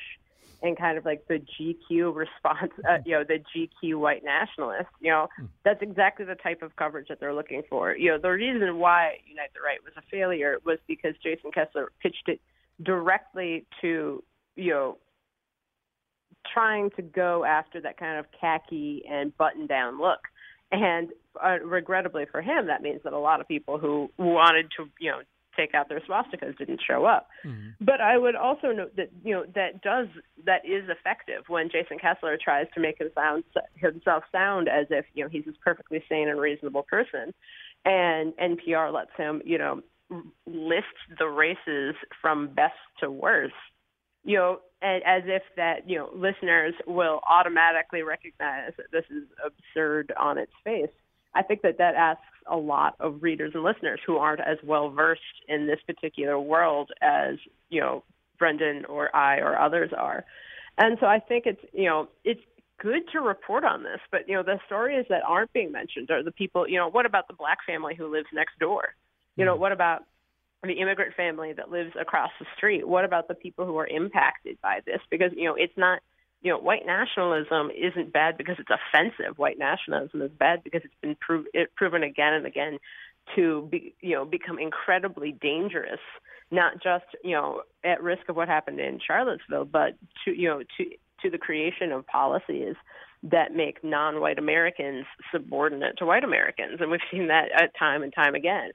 [0.62, 5.10] and kind of like the GQ response, uh, you know, the GQ white nationalist, you
[5.10, 5.46] know, hmm.
[5.64, 7.96] that's exactly the type of coverage that they're looking for.
[7.96, 11.90] You know, the reason why Unite the Right was a failure was because Jason Kessler
[12.00, 12.40] pitched it
[12.82, 14.22] directly to,
[14.54, 14.98] you know,
[16.52, 20.20] trying to go after that kind of khaki and button down look.
[20.72, 21.10] And
[21.42, 25.10] uh, regrettably for him, that means that a lot of people who wanted to, you
[25.10, 25.20] know,
[25.56, 27.28] take out their swastikas didn't show up.
[27.44, 27.84] Mm-hmm.
[27.84, 30.08] But I would also note that you know that does
[30.44, 35.06] that is effective when Jason Kessler tries to make him sound himself sound as if
[35.14, 37.32] you know he's this perfectly sane and reasonable person,
[37.84, 39.80] and NPR lets him you know
[40.46, 40.86] list
[41.18, 43.54] the races from best to worst
[44.26, 50.12] you know, as if that, you know, listeners will automatically recognize that this is absurd
[50.18, 50.90] on its face.
[51.34, 54.90] I think that that asks a lot of readers and listeners who aren't as well
[54.90, 57.36] versed in this particular world as,
[57.70, 58.02] you know,
[58.38, 60.24] Brendan or I or others are.
[60.76, 62.40] And so I think it's, you know, it's
[62.78, 66.22] good to report on this, but you know the stories that aren't being mentioned are
[66.22, 66.68] the people.
[66.68, 68.94] You know, what about the black family who lives next door?
[69.36, 69.60] You know, hmm.
[69.60, 70.02] what about
[70.66, 72.86] the immigrant family that lives across the street?
[72.86, 75.00] What about the people who are impacted by this?
[75.10, 76.00] Because you know, it's not.
[76.42, 79.38] You know, white nationalism isn't bad because it's offensive.
[79.38, 82.78] White nationalism is bad because it's been prov- it proven again and again
[83.34, 85.98] to be, you know, become incredibly dangerous.
[86.50, 90.62] Not just you know at risk of what happened in Charlottesville, but to you know
[90.76, 90.84] to
[91.22, 92.76] to the creation of policies
[93.22, 98.12] that make non-white Americans subordinate to white Americans, and we've seen that uh, time and
[98.12, 98.70] time again.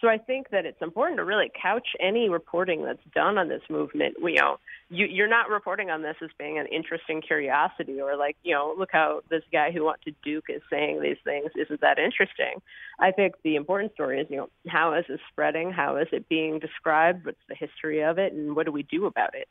[0.00, 3.62] So I think that it's important to really couch any reporting that's done on this
[3.70, 4.16] movement.
[4.20, 4.58] You know,
[4.90, 8.74] you, you're not reporting on this as being an interesting curiosity or like, you know,
[8.76, 11.50] look how this guy who went to Duke is saying these things.
[11.56, 12.60] Isn't that interesting?
[12.98, 15.72] I think the important story is, you know, how is this spreading?
[15.72, 17.24] How is it being described?
[17.24, 18.34] What's the history of it?
[18.34, 19.48] And what do we do about it?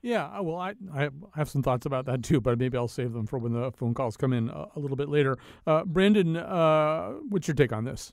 [0.00, 3.12] Yeah, uh, well, I, I have some thoughts about that too, but maybe I'll save
[3.12, 5.38] them for when the phone calls come in a, a little bit later.
[5.66, 8.12] Uh, Brandon, uh, what's your take on this?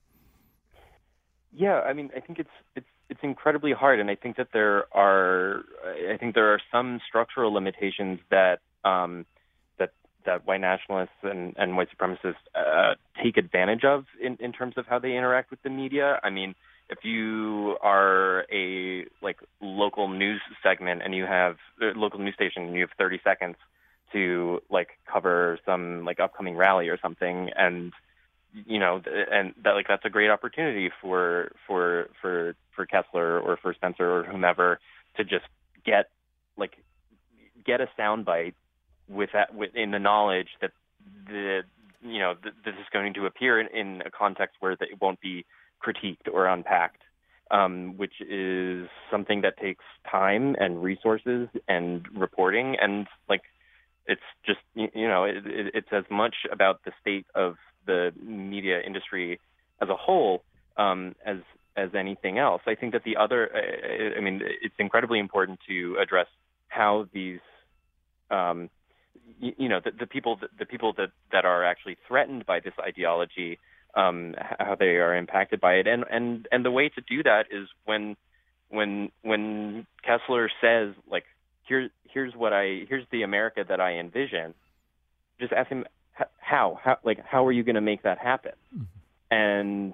[1.53, 4.85] Yeah, I mean, I think it's it's it's incredibly hard, and I think that there
[4.95, 5.63] are
[6.09, 9.25] I think there are some structural limitations that um,
[9.77, 9.91] that
[10.25, 14.85] that white nationalists and, and white supremacists uh, take advantage of in, in terms of
[14.87, 16.19] how they interact with the media.
[16.23, 16.55] I mean,
[16.89, 22.35] if you are a like local news segment and you have a uh, local news
[22.35, 23.55] station and you have 30 seconds
[24.13, 27.91] to like cover some like upcoming rally or something and
[28.53, 33.57] you know, and that like that's a great opportunity for for for for Kessler or
[33.57, 34.79] for Spencer or whomever
[35.17, 35.45] to just
[35.85, 36.09] get
[36.57, 36.73] like
[37.65, 38.53] get a soundbite
[39.07, 40.71] with that with in the knowledge that
[41.27, 41.61] the
[42.01, 45.21] you know th- this is going to appear in, in a context where it won't
[45.21, 45.45] be
[45.83, 47.01] critiqued or unpacked,
[47.49, 52.75] um, which is something that takes time and resources and reporting.
[52.79, 53.41] And like
[54.07, 58.81] it's just you know it, it, it's as much about the state of the media
[58.81, 59.39] industry
[59.81, 60.43] as a whole
[60.77, 61.37] um, as
[61.75, 62.61] as anything else.
[62.67, 66.27] I think that the other, I, I mean, it's incredibly important to address
[66.67, 67.39] how these,
[68.29, 68.69] um,
[69.39, 72.73] you, you, know, the, the people the, people that that are actually threatened by this
[72.79, 73.59] ideology,
[73.95, 77.45] um, how they are impacted by it, and and and the way to do that
[77.51, 78.15] is when
[78.69, 81.25] when when Kessler says like
[81.67, 84.53] here here's what I here's the America that I envision,
[85.39, 85.85] just ask him
[86.39, 88.53] how how like how are you going to make that happen?
[88.73, 88.83] Mm-hmm.
[89.31, 89.93] and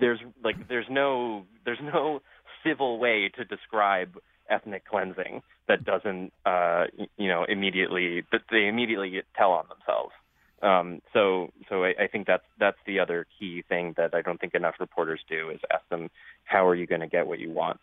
[0.00, 2.20] there's like there's no there's no
[2.64, 4.18] civil way to describe
[4.50, 6.84] ethnic cleansing that doesn't uh
[7.16, 10.12] you know immediately that they immediately tell on themselves.
[10.62, 14.40] Um so so I, I think that's that's the other key thing that I don't
[14.40, 16.10] think enough reporters do is ask them
[16.44, 17.78] how are you going to get what you want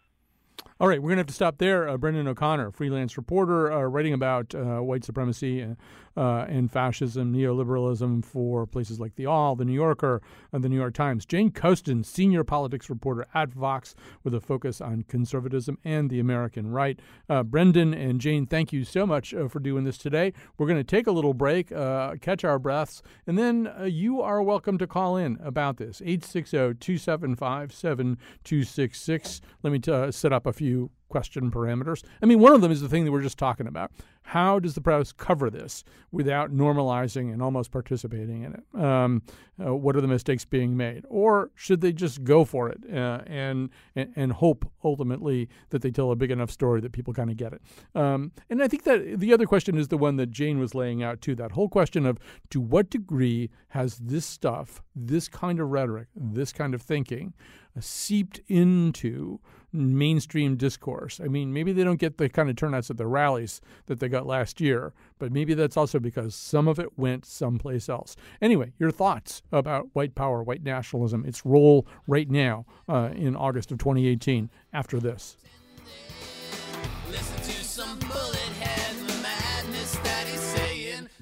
[0.78, 1.88] all right, we're going to have to stop there.
[1.88, 5.78] Uh, Brendan O'Connor, freelance reporter, uh, writing about uh, white supremacy and,
[6.18, 10.76] uh, and, fascism, neoliberalism for places like The Awl, The New Yorker, and The New
[10.76, 11.26] York Times.
[11.26, 16.70] Jane Coaston, senior politics reporter at Vox, with a focus on conservatism and the American
[16.70, 17.00] right.
[17.30, 20.34] Uh, Brendan and Jane, thank you so much uh, for doing this today.
[20.58, 24.78] We're going to take a little break, catch our breaths, and then you are welcome
[24.80, 26.02] to call in about this.
[26.02, 29.42] 860 275 7266.
[29.64, 32.04] Let me t- set up a few question parameters.
[32.22, 33.92] I mean, one of them is the thing that we're just talking about.
[34.24, 38.80] How does the press cover this without normalizing and almost participating in it?
[38.82, 39.22] Um,
[39.64, 43.22] uh, what are the mistakes being made, or should they just go for it uh,
[43.28, 47.30] and, and, and hope ultimately that they tell a big enough story that people kind
[47.30, 47.62] of get it?
[47.94, 51.04] Um, and I think that the other question is the one that Jane was laying
[51.04, 51.36] out too.
[51.36, 52.18] That whole question of
[52.50, 57.34] to what degree has this stuff, this kind of rhetoric, this kind of thinking,
[57.78, 59.40] uh, seeped into
[59.76, 61.20] mainstream discourse.
[61.24, 64.10] I mean, maybe they don't get the kind of turnouts at the rallies that they
[64.10, 68.16] got last year, but maybe that's also because some of it went someplace else.
[68.42, 73.72] Anyway, your thoughts about white power, white nationalism, its role right now uh, in August
[73.72, 75.38] of 2018 after this.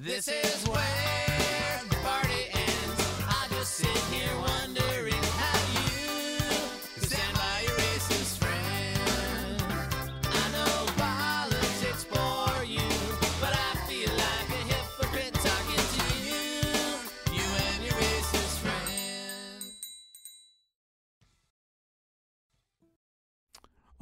[0.04, 1.13] This is where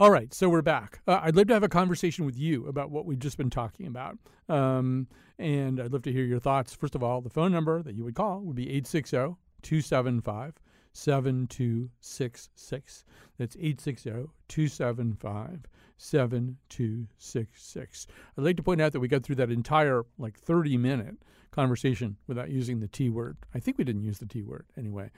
[0.03, 0.99] All right, so we're back.
[1.07, 3.87] Uh, I'd love to have a conversation with you about what we've just been talking
[3.87, 4.19] about.
[4.49, 5.07] Um,
[5.39, 6.75] and I'd love to hear your thoughts.
[6.75, 10.55] First of all, the phone number that you would call would be 860 275
[10.93, 13.05] 7266.
[13.39, 14.11] That's 860
[14.49, 15.67] 275
[15.99, 18.07] 7266.
[18.37, 21.15] I'd like to point out that we got through that entire like 30 minute
[21.53, 23.37] conversation without using the T word.
[23.55, 25.13] I think we didn't use the T word anyway.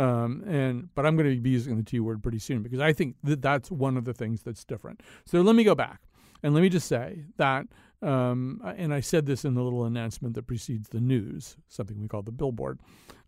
[0.00, 2.92] Um, and but I'm going to be using the T word pretty soon because I
[2.92, 5.02] think that that's one of the things that's different.
[5.26, 6.00] So let me go back
[6.42, 7.66] and let me just say that
[8.02, 12.08] um, and I said this in the little announcement that precedes the news, something we
[12.08, 12.78] call the billboard.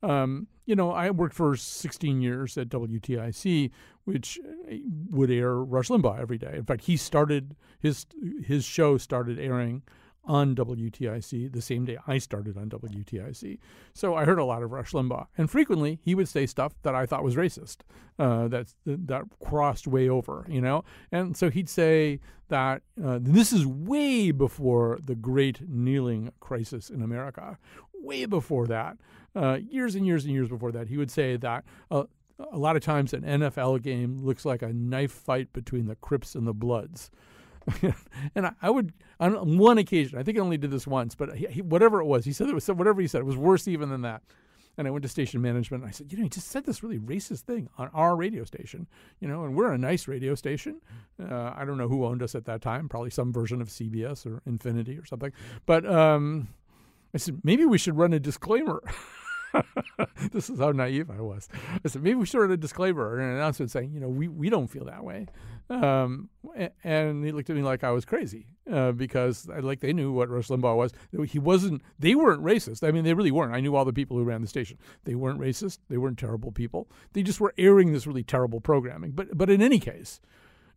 [0.03, 3.71] Um, you know, I worked for 16 years at WTIC,
[4.05, 4.39] which
[4.71, 4.77] uh,
[5.11, 6.55] would air Rush Limbaugh every day.
[6.55, 8.07] In fact, he started his
[8.43, 9.83] his show started airing
[10.25, 13.59] on WTIC the same day I started on WTIC.
[13.93, 16.95] So I heard a lot of Rush Limbaugh, and frequently he would say stuff that
[16.95, 17.79] I thought was racist,
[18.19, 20.85] uh, that that crossed way over, you know.
[21.11, 27.03] And so he'd say that uh, this is way before the Great Kneeling Crisis in
[27.03, 27.59] America,
[27.95, 28.99] way before that,
[29.35, 30.89] uh, years and years and years before that.
[30.89, 31.65] He would say that.
[31.91, 32.05] Uh,
[32.51, 36.35] a lot of times, an NFL game looks like a knife fight between the Crips
[36.35, 37.09] and the Bloods.
[38.35, 41.37] and I, I, would on one occasion, I think I only did this once, but
[41.37, 43.69] he, he, whatever it was, he said it was whatever he said, it was worse
[43.69, 44.23] even than that.
[44.79, 46.83] And I went to station management and I said, you know, he just said this
[46.83, 48.87] really racist thing on our radio station,
[49.21, 50.81] you know, and we're a nice radio station.
[51.23, 54.25] Uh, I don't know who owned us at that time, probably some version of CBS
[54.25, 55.33] or Infinity or something.
[55.67, 56.49] But um,
[57.15, 58.83] I said, maybe we should run a disclaimer.
[60.33, 61.49] this is how naive I was.
[61.85, 64.29] I said, maybe we should write a disclaimer or an announcement saying, you know, we,
[64.29, 65.27] we don't feel that way.
[65.71, 66.29] Um,
[66.85, 70.29] and he looked at me like I was crazy uh, because like they knew what
[70.29, 70.93] Rush Limbaugh was.
[71.27, 71.83] He wasn't.
[71.99, 72.87] They weren't racist.
[72.87, 73.55] I mean, they really weren't.
[73.55, 74.79] I knew all the people who ran the station.
[75.05, 75.79] They weren't racist.
[75.89, 76.89] They weren't terrible people.
[77.13, 79.13] They just were airing this really terrible programming.
[79.13, 80.21] But but in any case,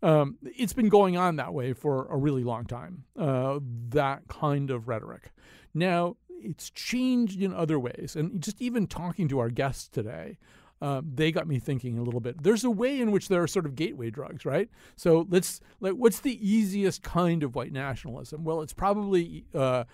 [0.02, 3.04] um, it's been going on that way for a really long time.
[3.20, 3.60] Uh,
[3.90, 5.32] that kind of rhetoric.
[5.74, 10.38] Now it's changed in other ways, and just even talking to our guests today
[10.82, 12.44] uh, they got me thinking a little bit.
[12.44, 14.70] There's a way in which there are sort of gateway drugs, right?
[14.96, 18.44] So let's like, what's the easiest kind of white nationalism?
[18.44, 19.86] Well, it's probably uh,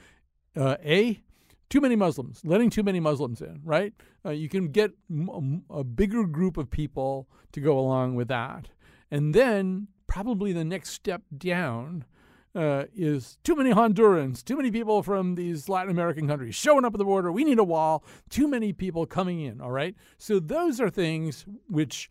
[0.55, 1.21] uh, a
[1.69, 3.93] too many Muslims, letting too many Muslims in, right?
[4.25, 8.69] Uh, you can get m- a bigger group of people to go along with that,
[9.09, 12.05] and then probably the next step down
[12.53, 16.93] uh, is too many Hondurans, too many people from these Latin American countries showing up
[16.93, 17.31] at the border.
[17.31, 18.03] We need a wall.
[18.29, 19.61] Too many people coming in.
[19.61, 19.95] All right.
[20.17, 22.09] So those are things which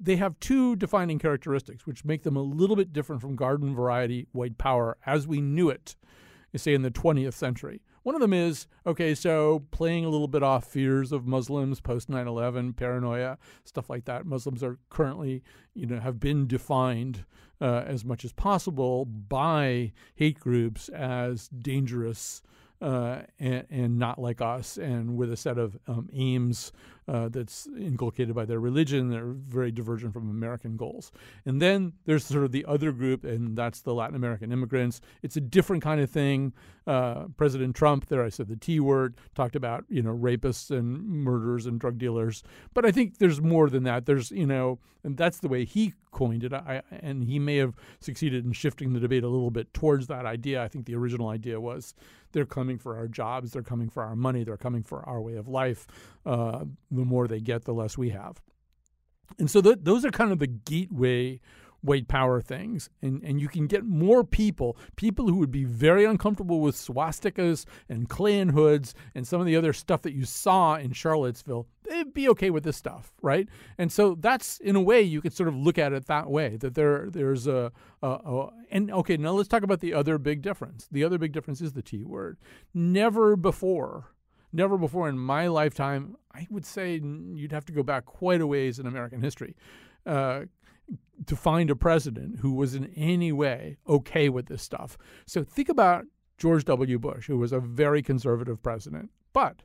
[0.00, 4.28] they have two defining characteristics, which make them a little bit different from garden variety
[4.32, 5.96] white power as we knew it,
[6.56, 7.82] say in the 20th century.
[8.04, 12.08] One of them is okay, so playing a little bit off fears of Muslims post
[12.08, 14.24] 9 11, paranoia, stuff like that.
[14.24, 15.42] Muslims are currently,
[15.74, 17.24] you know, have been defined
[17.60, 22.42] uh, as much as possible by hate groups as dangerous
[22.80, 26.70] uh, and, and, not like us, and with a set of um, aims
[27.08, 31.10] uh, that's inculcated by their religion that are very divergent from American goals.
[31.46, 35.00] And then there's sort of the other group, and that's the Latin American immigrants.
[35.22, 36.52] It's a different kind of thing.
[36.86, 41.02] Uh, President Trump, there I said the T word, talked about you know rapists and
[41.02, 42.42] murderers and drug dealers.
[42.74, 44.06] But I think there's more than that.
[44.06, 46.52] There's you know, and that's the way he coined it.
[46.52, 50.26] I, and he may have succeeded in shifting the debate a little bit towards that
[50.26, 50.62] idea.
[50.62, 51.94] I think the original idea was
[52.32, 55.34] they're coming for our jobs, they're coming for our money, they're coming for our way
[55.34, 55.86] of life.
[56.24, 58.40] Uh, the more they get, the less we have.
[59.38, 61.40] And so th- those are kind of the gateway
[61.80, 62.90] white power things.
[63.02, 67.64] And, and you can get more people, people who would be very uncomfortable with swastikas
[67.88, 71.68] and Klan hoods and some of the other stuff that you saw in Charlottesville.
[71.88, 73.48] They'd be okay with this stuff, right?
[73.78, 76.56] And so that's in a way you could sort of look at it that way.
[76.56, 77.72] That there there's a,
[78.02, 80.88] a, a and okay now let's talk about the other big difference.
[80.90, 82.38] The other big difference is the T word.
[82.74, 84.12] Never before
[84.52, 88.46] never before in my lifetime, I would say you'd have to go back quite a
[88.46, 89.54] ways in American history,
[90.06, 90.42] uh,
[91.26, 94.96] to find a president who was in any way okay with this stuff.
[95.26, 96.06] So think about
[96.38, 96.98] George W.
[96.98, 99.62] Bush, who was a very conservative president, but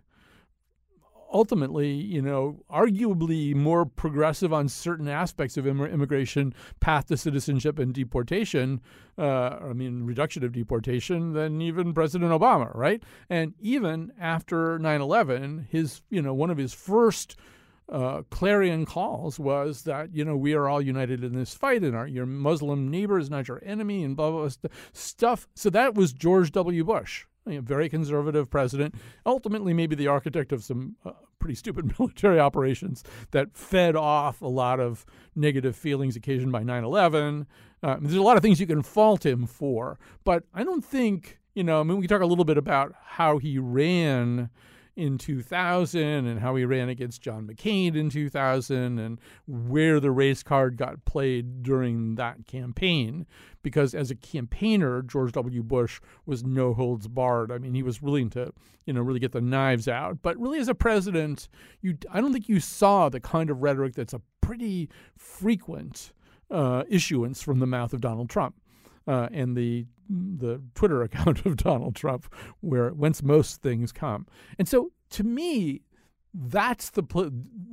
[1.34, 7.94] ultimately, you know, arguably more progressive on certain aspects of immigration, path to citizenship and
[7.94, 8.80] deportation,
[9.18, 13.04] uh, I mean, reduction of deportation, than even President Obama, right?
[13.30, 17.36] And even after 9 11, his, you know, one of his first
[17.92, 21.96] uh, clarion calls was that you know we are all united in this fight, and
[21.96, 25.48] our your Muslim neighbor is not your enemy, and blah blah, blah stuff.
[25.56, 26.84] So that was George W.
[26.84, 32.40] Bush, a very conservative president, ultimately maybe the architect of some uh, pretty stupid military
[32.40, 37.46] operations that fed off a lot of negative feelings occasioned by 9/11.
[37.82, 41.40] Uh, there's a lot of things you can fault him for, but I don't think
[41.54, 41.80] you know.
[41.80, 44.50] I mean, we can talk a little bit about how he ran
[44.96, 50.44] in 2000 and how he ran against John McCain in 2000 and where the race
[50.44, 53.26] card got played during that campaign.
[53.64, 55.64] Because as a campaigner, George W.
[55.64, 57.52] Bush was no holds barred.
[57.52, 58.52] I mean, he was willing to,
[58.86, 60.20] you know, really get the knives out.
[60.22, 61.48] But really, as a president,
[61.82, 66.12] you I don't think you saw the kind of rhetoric that's a pretty frequent
[66.52, 68.56] uh, issuance from the mouth of Donald Trump.
[69.08, 74.28] Uh, and the the Twitter account of Donald Trump, where whence most things come.
[74.58, 75.82] And so, to me,
[76.34, 77.04] that's the,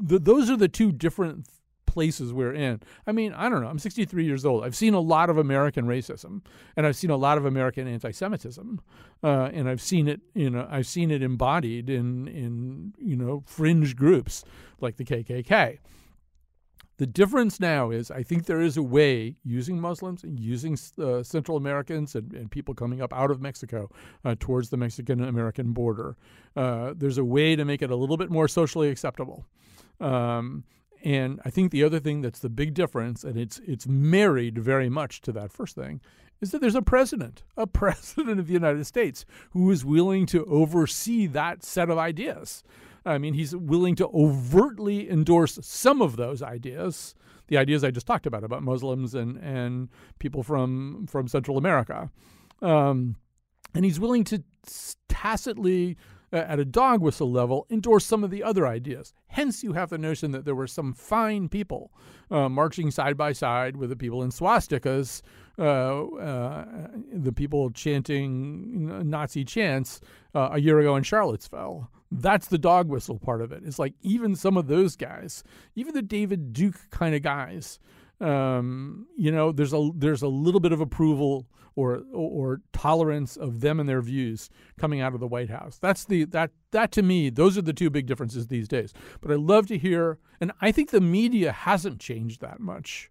[0.03, 1.47] the those are the two different
[1.91, 2.81] places we're in.
[3.05, 3.68] I mean, I don't know.
[3.68, 4.64] I'm 63 years old.
[4.64, 6.43] I've seen a lot of American racism,
[6.76, 8.81] and I've seen a lot of American anti-Semitism,
[9.24, 10.20] uh, and I've seen it.
[10.35, 14.45] You know, I've seen it embodied in in you know fringe groups
[14.81, 15.78] like the KKK.
[17.01, 21.22] The difference now is I think there is a way using Muslims and using uh,
[21.22, 23.90] Central Americans and, and, people coming up out of Mexico
[24.22, 26.18] uh, towards the Mexican American border.
[26.55, 29.46] Uh, there's a way to make it a little bit more socially acceptable.
[29.98, 30.64] Um,
[31.03, 34.90] and I think the other thing that's the big difference, and it's it's married very
[34.90, 36.03] much to that first thing,
[36.42, 40.44] is that there's a president, a president of the United States, who is willing to
[40.44, 42.62] oversee that set of ideas.
[43.05, 47.14] I mean, he's willing to overtly endorse some of those ideas,
[47.48, 49.88] the ideas I just talked about about Muslims and and
[50.18, 52.11] people from from Central America,
[52.62, 53.16] um,
[53.74, 54.42] and he's willing to
[55.09, 55.96] tacitly
[56.32, 59.12] at a dog whistle level, endorse some of the other ideas.
[59.28, 61.92] Hence, you have the notion that there were some fine people
[62.30, 65.22] uh, marching side by side with the people in swastikas,
[65.59, 66.64] uh, uh,
[67.12, 70.01] the people chanting Nazi chants
[70.34, 71.90] uh, a year ago in Charlottesville.
[72.11, 73.63] That's the dog whistle part of it.
[73.65, 75.45] It's like even some of those guys,
[75.77, 77.79] even the David Duke kind of guys,
[78.21, 81.47] um, you know, there's a there's a little bit of approval
[81.77, 85.79] or, or tolerance of them and their views coming out of the White House.
[85.79, 88.93] That's the that that to me, those are the two big differences these days.
[89.21, 93.11] But I love to hear, and I think the media hasn't changed that much.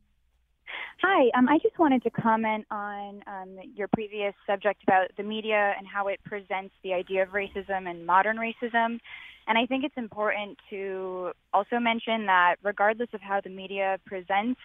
[1.03, 5.72] Hi, um, I just wanted to comment on um, your previous subject about the media
[5.78, 8.98] and how it presents the idea of racism and modern racism.
[9.48, 14.61] And I think it's important to also mention that regardless of how the media presents,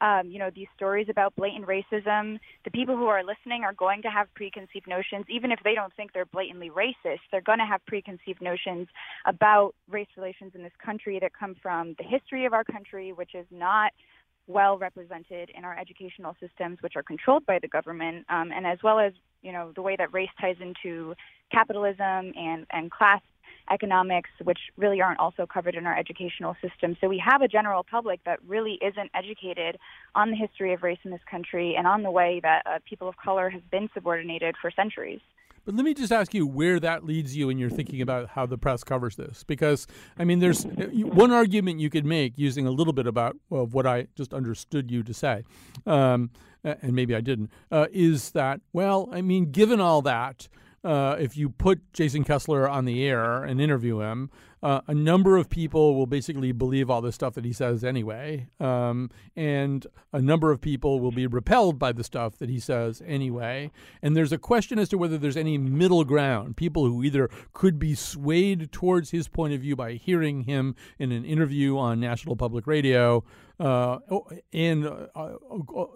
[0.00, 4.02] um, you know, these stories about blatant racism, the people who are listening are going
[4.02, 7.26] to have preconceived notions, even if they don't think they're blatantly racist.
[7.32, 8.86] They're going to have preconceived notions
[9.26, 13.34] about race relations in this country that come from the history of our country, which
[13.34, 13.90] is not
[14.46, 18.78] well represented in our educational systems, which are controlled by the government, um, and as
[18.82, 19.12] well as
[19.42, 21.14] you know the way that race ties into
[21.50, 23.20] capitalism and and class
[23.70, 26.96] economics, which really aren't also covered in our educational system.
[27.00, 29.78] So we have a general public that really isn't educated
[30.14, 33.08] on the history of race in this country and on the way that uh, people
[33.08, 35.20] of color have been subordinated for centuries.
[35.64, 38.46] But let me just ask you where that leads you when you're thinking about how
[38.46, 39.44] the press covers this.
[39.44, 39.86] Because,
[40.18, 43.86] I mean, there's one argument you could make using a little bit about well, what
[43.86, 45.44] I just understood you to say,
[45.86, 46.30] um,
[46.64, 50.48] and maybe I didn't, uh, is that, well, I mean, given all that,
[50.84, 54.30] uh, if you put Jason Kessler on the air and interview him,
[54.62, 58.46] uh, a number of people will basically believe all the stuff that he says anyway,
[58.60, 63.02] um, and a number of people will be repelled by the stuff that he says
[63.04, 63.70] anyway.
[64.02, 66.56] And there's a question as to whether there's any middle ground.
[66.56, 71.10] People who either could be swayed towards his point of view by hearing him in
[71.10, 73.24] an interview on National Public Radio,
[73.60, 75.36] uh, oh, and uh, uh,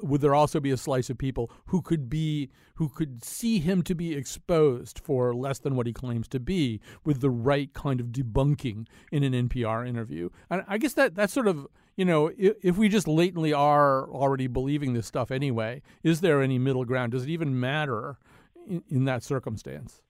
[0.02, 3.82] would there also be a slice of people who could be who could see him
[3.82, 8.00] to be exposed for less than what he claims to be with the right kind
[8.00, 10.28] of debunking in an NPR interview?
[10.50, 14.08] And I guess that that's sort of you know if, if we just latently are
[14.10, 17.12] already believing this stuff anyway, is there any middle ground?
[17.12, 18.18] Does it even matter
[18.68, 20.02] in, in that circumstance?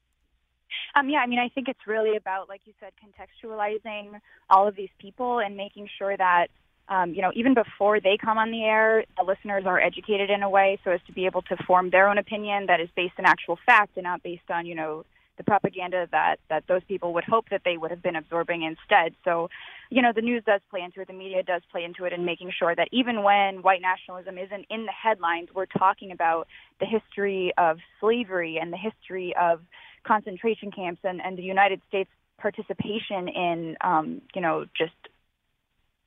[0.94, 4.18] Um, yeah, I mean, I think it's really about, like you said, contextualizing
[4.50, 6.48] all of these people and making sure that
[6.88, 10.42] um, you know, even before they come on the air, the listeners are educated in
[10.42, 13.14] a way so as to be able to form their own opinion that is based
[13.18, 15.04] on actual fact and not based on, you know,
[15.36, 19.14] the propaganda that that those people would hope that they would have been absorbing instead.
[19.24, 19.50] So,
[19.90, 22.24] you know, the news does play into it, the media does play into it, in
[22.24, 26.48] making sure that even when white nationalism isn't in the headlines, we're talking about
[26.80, 29.60] the history of slavery and the history of
[30.04, 34.94] concentration camps and, and the United States participation in, um, you know, just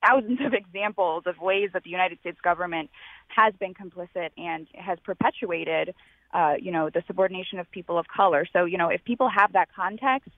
[0.06, 2.90] thousands of examples of ways that the United States government
[3.30, 5.94] has been complicit and has perpetuated,
[6.34, 8.46] uh, you know, the subordination of people of color.
[8.52, 10.30] So, you know, if people have that context,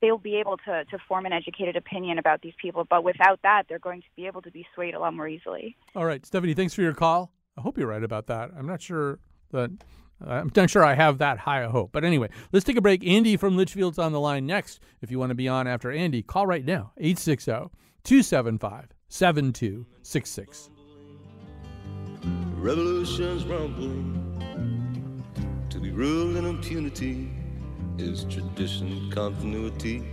[0.00, 2.86] they'll be able to, to form an educated opinion about these people.
[2.88, 5.76] But without that, they're going to be able to be swayed a lot more easily.
[5.94, 7.32] All right, Stephanie, thanks for your call.
[7.58, 8.50] I hope you're right about that.
[8.56, 9.18] I'm not sure
[9.50, 9.70] that.
[10.22, 11.92] I'm not sure I have that high a hope.
[11.92, 13.06] But anyway, let's take a break.
[13.06, 14.78] Andy from Litchfield's on the line next.
[15.00, 17.70] If you want to be on after Andy, call right now 860
[18.04, 20.70] 275 7266.
[22.54, 25.24] Revolution's rumbling
[25.68, 27.28] to be ruled in impunity
[27.98, 30.04] is tradition continuity.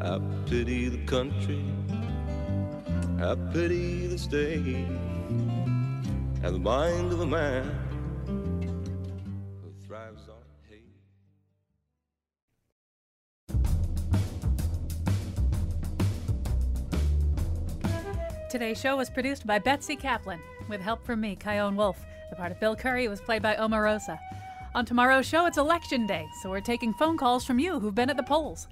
[0.00, 1.64] I pity the country,
[3.20, 4.86] I pity the state,
[6.44, 7.83] and the mind of a man
[18.54, 20.38] Today's show was produced by Betsy Kaplan
[20.68, 21.98] with help from me, Chion Wolf.
[22.30, 24.16] The part of Bill Curry was played by Omarosa.
[24.76, 28.10] On tomorrow's show, it's election day, so we're taking phone calls from you who've been
[28.10, 28.68] at the polls.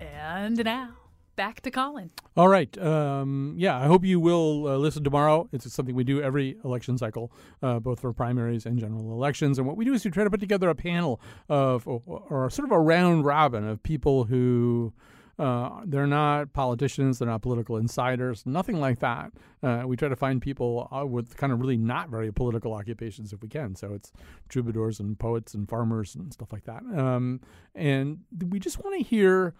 [0.00, 0.94] And now,
[1.36, 2.10] back to Colin.
[2.36, 2.76] All right.
[2.76, 5.48] Um, yeah, I hope you will uh, listen tomorrow.
[5.52, 7.30] It's something we do every election cycle,
[7.62, 9.58] uh, both for primaries and general elections.
[9.58, 12.50] And what we do is we try to put together a panel of, or, or
[12.50, 14.92] sort of a round robin of people who.
[15.40, 17.18] Uh, they're not politicians.
[17.18, 18.44] They're not political insiders.
[18.44, 19.32] Nothing like that.
[19.62, 23.32] Uh, we try to find people uh, with kind of really not very political occupations
[23.32, 23.74] if we can.
[23.74, 24.12] So it's
[24.50, 26.82] troubadours and poets and farmers and stuff like that.
[26.82, 27.40] Um,
[27.74, 28.18] and
[28.50, 29.54] we just want to hear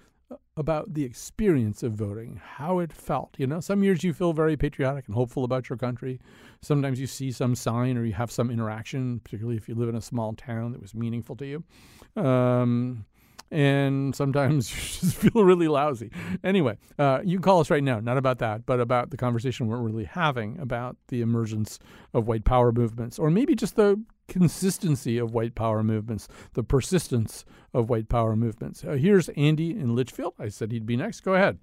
[0.56, 3.34] about the experience of voting, how it felt.
[3.38, 6.20] You know, some years you feel very patriotic and hopeful about your country.
[6.60, 9.96] Sometimes you see some sign or you have some interaction, particularly if you live in
[9.96, 12.22] a small town that was meaningful to you.
[12.22, 13.06] Um,
[13.50, 14.70] and sometimes
[15.02, 16.10] you just feel really lousy.
[16.44, 19.66] Anyway, uh, you can call us right now, not about that, but about the conversation
[19.66, 21.78] we're really having about the emergence
[22.14, 27.44] of white power movements, or maybe just the consistency of white power movements, the persistence
[27.74, 28.84] of white power movements.
[28.84, 30.34] Uh, here's Andy in Litchfield.
[30.38, 31.20] I said he'd be next.
[31.20, 31.58] Go ahead.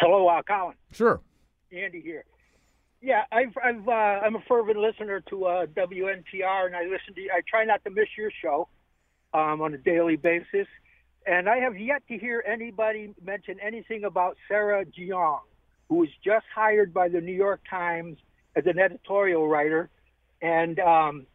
[0.00, 0.76] Hello, uh, Colin.
[0.92, 1.20] Sure.
[1.72, 2.24] Andy here.
[3.00, 7.20] Yeah, I've, I've uh, I'm a fervent listener to uh, WNPR, and I listen to.
[7.32, 8.68] I try not to miss your show
[9.32, 10.66] um, on a daily basis,
[11.28, 15.40] and I have yet to hear anybody mention anything about Sarah Jeong,
[15.88, 18.16] who was just hired by the New York Times
[18.56, 19.90] as an editorial writer,
[20.40, 21.26] and um,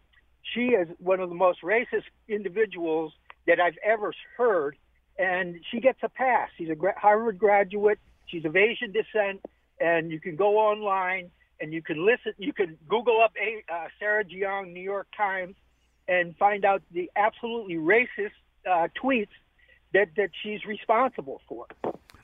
[0.41, 3.13] she is one of the most racist individuals
[3.45, 4.77] that I've ever heard,
[5.19, 6.49] and she gets a pass.
[6.57, 7.99] She's a Harvard graduate.
[8.25, 9.41] She's of Asian descent,
[9.79, 11.29] and you can go online
[11.59, 12.33] and you can listen.
[12.39, 15.55] You can Google up a, uh, Sarah Jeong, New York Times,
[16.07, 18.31] and find out the absolutely racist
[18.67, 19.27] uh, tweets
[19.93, 21.65] that that she's responsible for.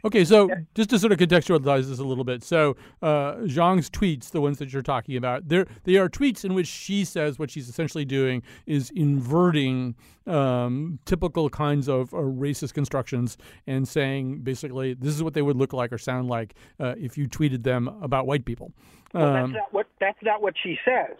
[0.05, 4.32] Okay, so just to sort of contextualize this a little bit, so uh, Jeong's tweets,
[4.32, 7.51] the ones that you're talking about, they're, they are tweets in which she says what
[7.51, 9.95] she's essentially doing is inverting
[10.26, 15.57] um, typical kinds of uh, racist constructions and saying basically this is what they would
[15.57, 18.72] look like or sound like uh, if you tweeted them about white people.
[19.13, 21.17] Well, Um, that's not what that's not what she says.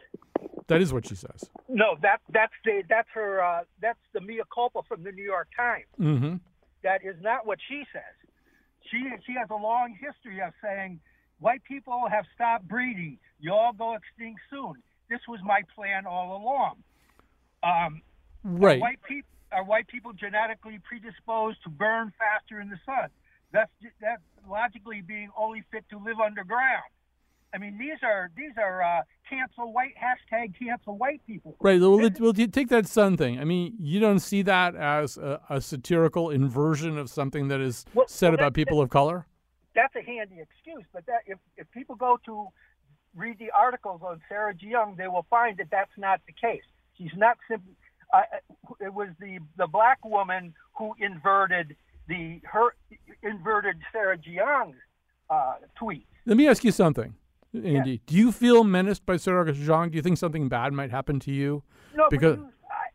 [0.67, 1.49] That is what she says.
[1.67, 5.47] No, that that's the that's her uh, that's the mea culpa from the New York
[5.55, 5.85] Times.
[5.97, 6.35] hmm
[6.83, 8.15] That is not what she says.
[8.91, 10.99] She she has a long history of saying
[11.39, 13.17] white people have stopped breeding.
[13.39, 14.75] You all go extinct soon.
[15.09, 16.75] This was my plan all along.
[17.63, 18.01] Um,
[18.43, 18.77] Right.
[18.77, 23.09] Are white people are white people genetically predisposed to burn faster in the sun?
[23.51, 26.83] That's that's logically being only fit to live underground.
[27.53, 31.55] I mean, these are these are uh, cancel white hashtag cancel white people.
[31.59, 31.79] Right.
[31.79, 33.39] Well, let- well, take that sun thing.
[33.39, 37.85] I mean, you don't see that as a, a satirical inversion of something that is
[37.93, 39.25] Well- said well, about people of color?
[39.75, 42.47] That's a handy excuse, but that if if people go to
[43.15, 46.63] read the articles on Sarah Jeong, they will find that that's not the case.
[46.97, 47.73] She's not simply.
[48.13, 48.21] Uh,
[48.79, 51.75] it was the the black woman who inverted
[52.07, 52.75] the her
[53.23, 54.75] inverted Sarah Jeong's
[55.29, 56.05] uh, tweet.
[56.25, 57.13] Let me ask you something,
[57.53, 58.01] Andy.
[58.05, 59.91] Do you feel menaced by Sir Sarah Jeong?
[59.91, 61.63] Do you think something bad might happen to you?
[61.95, 62.49] No, because you,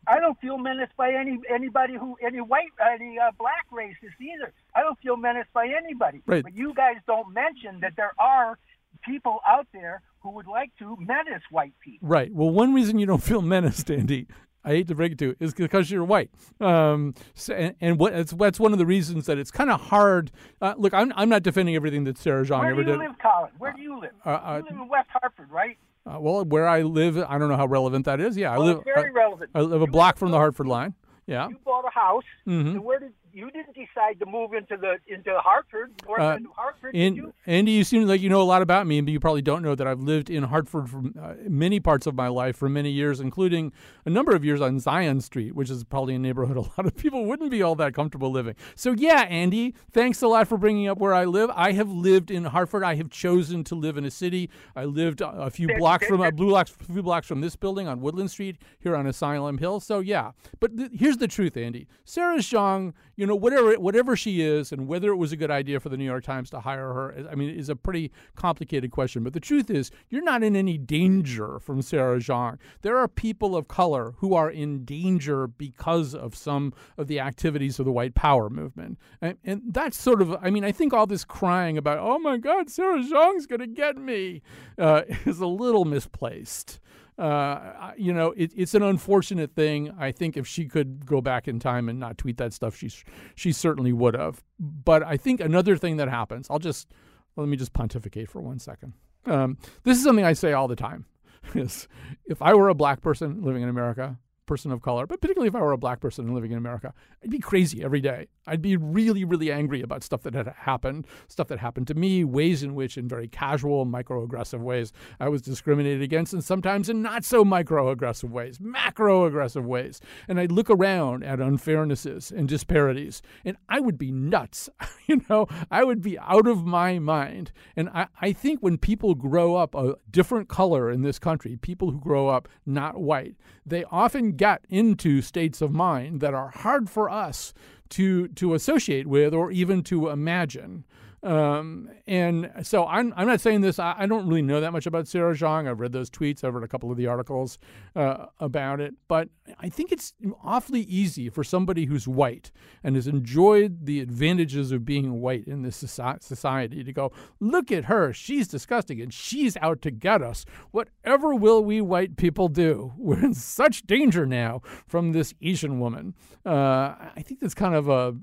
[0.07, 4.19] I, I don't feel menaced by any anybody who any white any uh, black racist
[4.19, 4.53] either.
[4.73, 6.21] I don't feel menaced by anybody.
[6.25, 6.43] Right.
[6.43, 8.57] But you guys don't mention that there are
[9.03, 12.07] people out there who would like to menace white people.
[12.07, 12.33] right.
[12.33, 14.27] Well, one reason you don't feel menaced, Andy,
[14.65, 16.31] I hate to break it to you, is because you're white.
[16.59, 19.79] Um, so, and, and what that's, that's one of the reasons that it's kind of
[19.79, 20.31] hard.
[20.61, 23.51] Uh, look, I'm I'm not defending everything that Sarah Jeong Where do you live, Colin?
[23.59, 24.11] Where do you live?
[24.25, 25.77] Uh, uh, you live in West Hartford, right?
[26.05, 28.35] Uh, well, where I live, I don't know how relevant that is.
[28.37, 28.83] Yeah, I live.
[28.83, 29.51] very relevant.
[29.55, 30.93] I live a block from the Hartford line.
[31.27, 31.47] Yeah.
[31.49, 32.71] You bought a house, Mhm.
[32.71, 36.45] and where did you didn't decide to move into the into Hartford, North Uh, End
[36.45, 37.33] of Hartford, did And you?
[37.45, 39.75] Andy, you seem like you know a lot about me, but you probably don't know
[39.75, 43.19] that I've lived in Hartford for uh, many parts of my life for many years,
[43.19, 43.73] including
[44.05, 46.95] a number of years on Zion Street, which is probably a neighborhood a lot of
[46.95, 48.55] people wouldn't be all that comfortable living.
[48.75, 51.51] So yeah, Andy, thanks a lot for bringing up where I live.
[51.53, 52.83] I have lived in Hartford.
[52.83, 54.49] I have chosen to live in a city.
[54.75, 57.41] I lived a few There- blocks there- from a there- blue blocks, few blocks from
[57.41, 59.79] this building on Woodland Street here on Asylum Hill.
[59.81, 61.87] So yeah, but th- here's the truth, Andy.
[62.05, 65.79] Sarah Jeong, you know, whatever whatever she is, and whether it was a good idea
[65.79, 69.23] for the New York Times to hire her, I mean, is a pretty complicated question.
[69.23, 72.57] But the truth is, you're not in any danger from Sarah Jeong.
[72.81, 77.79] There are people of color who are in danger because of some of the activities
[77.79, 81.07] of the white power movement, and, and that's sort of, I mean, I think all
[81.07, 84.41] this crying about, oh my God, Sarah Jeong's going to get me,
[84.77, 86.79] uh, is a little misplaced
[87.17, 89.91] uh, you know, it, it's an unfortunate thing.
[89.97, 92.91] I think if she could go back in time and not tweet that stuff, she
[93.35, 94.43] she certainly would have.
[94.59, 96.87] But I think another thing that happens, I'll just
[97.35, 98.93] let me just pontificate for one second.
[99.25, 101.05] Um, this is something I say all the time:
[101.55, 101.87] is
[102.25, 105.55] if I were a black person living in America, person of color, but particularly if
[105.55, 106.93] I were a black person living in America,
[107.23, 108.27] I'd be crazy every day.
[108.47, 112.23] I'd be really, really angry about stuff that had happened, stuff that happened to me,
[112.23, 117.01] ways in which, in very casual, microaggressive ways, I was discriminated against, and sometimes in
[117.01, 119.99] not so microaggressive ways, macroaggressive ways.
[120.27, 124.69] And I'd look around at unfairnesses and disparities, and I would be nuts.
[125.07, 127.51] you know, I would be out of my mind.
[127.75, 131.91] And I, I think when people grow up a different color in this country, people
[131.91, 133.35] who grow up not white,
[133.65, 137.53] they often get into states of mind that are hard for us
[137.89, 140.85] to to associate with or even to imagine.
[141.25, 143.79] Um, and so I'm, I'm not saying this.
[143.79, 145.67] I, I don't really know that much about Sarah Jeong.
[145.67, 146.43] I've read those tweets.
[146.43, 147.57] I've read a couple of the articles
[147.95, 148.93] uh, about it.
[149.07, 150.13] But I think it's
[150.43, 152.51] awfully easy for somebody who's white
[152.83, 157.85] and has enjoyed the advantages of being white in this society to go, look at
[157.85, 158.13] her.
[158.13, 160.45] She's disgusting and she's out to get us.
[160.69, 162.93] Whatever will we white people do?
[162.97, 166.13] We're in such danger now from this Asian woman.
[166.45, 168.15] Uh, I think that's kind of a,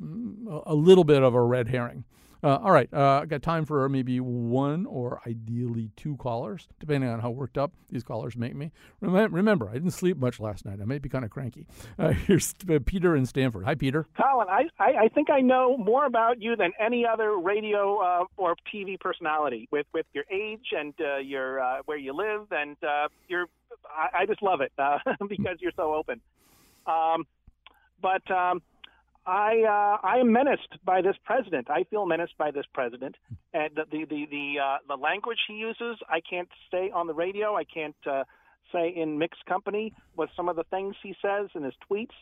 [0.66, 2.04] a little bit of a red herring.
[2.44, 7.20] Uh, all right, uh, got time for maybe one or ideally two callers, depending on
[7.20, 8.72] how worked up these callers make me.
[9.00, 10.80] Remember, remember I didn't sleep much last night.
[10.82, 11.68] I may be kind of cranky.
[11.96, 13.64] Uh, here's uh, Peter in Stamford.
[13.64, 14.08] Hi, Peter.
[14.20, 18.24] Colin, I, I, I think I know more about you than any other radio uh,
[18.36, 22.76] or TV personality with, with your age and uh, your uh, where you live, and
[23.28, 23.46] your
[23.86, 24.72] I, I just love it
[25.28, 26.20] because you're so open.
[26.86, 27.24] Um,
[28.00, 28.62] but um,
[29.24, 31.70] I uh, I am menaced by this president.
[31.70, 33.16] I feel menaced by this president,
[33.54, 35.96] and the the the the, uh, the language he uses.
[36.08, 37.56] I can't say on the radio.
[37.56, 38.24] I can't uh,
[38.72, 42.14] say in mixed company with some of the things he says in his tweets.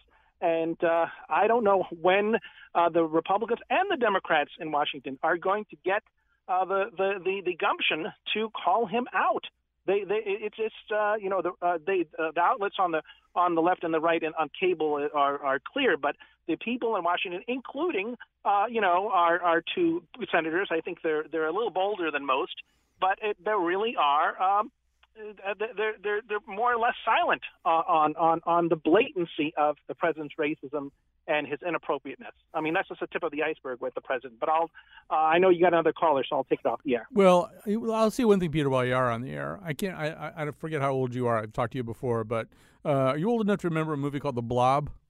[0.43, 2.37] And uh, I don't know when
[2.75, 6.03] uh, the Republicans and the Democrats in Washington are going to get
[6.49, 9.45] uh, the, the the the gumption to call him out.
[9.87, 13.03] They, they it's just uh, you know the uh, they uh, the outlets on the
[13.35, 16.17] on the left and the right and on cable are are clear, but
[16.51, 21.25] the people in Washington, including uh, you know our our two senators, I think they're
[21.31, 22.55] they're a little bolder than most,
[23.01, 24.41] but it, there really are.
[24.43, 24.71] Um,
[25.19, 29.77] uh, they're they're they're more or less silent uh, on on on the blatancy of
[29.89, 30.91] the president's racism
[31.29, 32.33] and his inappropriateness.
[32.55, 34.41] I mean, that's just the tip of the iceberg with the president.
[34.41, 34.71] But I'll
[35.11, 37.07] uh, I know you got another caller, so I'll take it off the air.
[37.13, 37.51] Well,
[37.93, 39.61] I'll say one thing, Peter, while you are on the air.
[39.63, 39.97] I can't.
[39.97, 41.39] I, I, I forget how old you are.
[41.39, 42.49] I've talked to you before, but
[42.85, 44.91] uh, are you old enough to remember a movie called The Blob?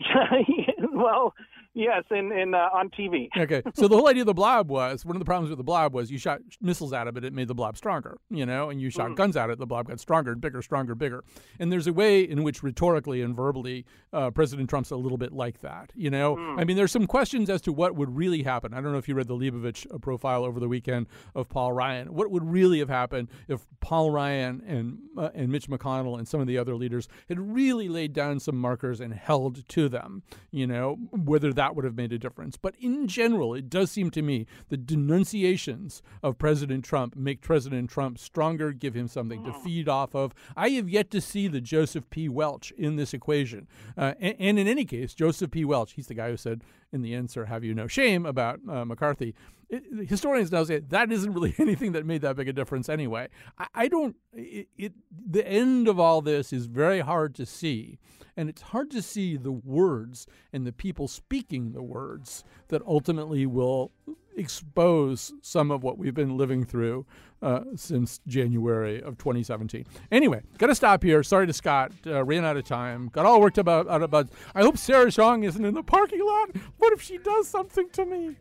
[1.04, 1.34] well,
[1.74, 3.28] yes, in in uh, on TV.
[3.36, 5.64] okay, so the whole idea of the blob was one of the problems with the
[5.64, 8.70] blob was you shot missiles at it, but it made the blob stronger, you know,
[8.70, 9.16] and you shot Mm.
[9.16, 11.24] guns at it, the blob got stronger, bigger, stronger, bigger.
[11.58, 15.32] And there's a way in which rhetorically and verbally, uh, President Trump's a little bit
[15.32, 16.36] like that, you know.
[16.36, 16.60] Mm.
[16.60, 18.74] I mean, there's some questions as to what would really happen.
[18.74, 21.72] I don't know if you read the Leibovich uh, profile over the weekend of Paul
[21.72, 22.12] Ryan.
[22.14, 26.40] What would really have happened if Paul Ryan and uh, and Mitch McConnell and some
[26.40, 30.66] of the other leaders had really laid down some markers and held to them, you
[30.66, 32.56] know, whether that would have made a difference.
[32.56, 37.90] But in general, it does seem to me the denunciations of President Trump make President
[37.90, 40.32] Trump stronger, give him something to feed off of.
[40.56, 42.30] I have yet to see the Joseph P.
[42.30, 43.68] Welch in this equation.
[43.94, 45.66] Uh, and, and in any case, Joseph P.
[45.66, 48.60] Welch, he's the guy who said, in the end, sir, have you no shame about
[48.66, 49.34] uh, McCarthy.
[49.68, 53.28] It, historians now say that isn't really anything that made that big a difference anyway.
[53.58, 54.16] I, I don't.
[54.32, 57.98] It, it the end of all this is very hard to see,
[58.36, 63.46] and it's hard to see the words and the people speaking the words that ultimately
[63.46, 63.92] will
[64.36, 67.04] expose some of what we've been living through
[67.42, 69.84] uh, since January of 2017.
[70.10, 71.22] Anyway, gotta stop here.
[71.22, 73.08] Sorry to Scott, uh, ran out of time.
[73.12, 74.30] Got all worked about, out about.
[74.54, 76.50] I hope Sarah Jeong isn't in the parking lot.
[76.78, 78.36] What if she does something to me?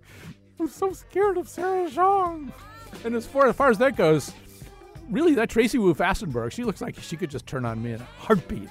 [0.60, 2.52] I'm so scared of Sarah Jeong.
[3.06, 4.34] And as far, as far as that goes,
[5.10, 8.02] really, that Tracy Wu Fastenberg, she looks like she could just turn on me in
[8.02, 8.70] a heartbeat.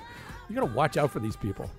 [0.48, 1.70] You got to watch out for these people.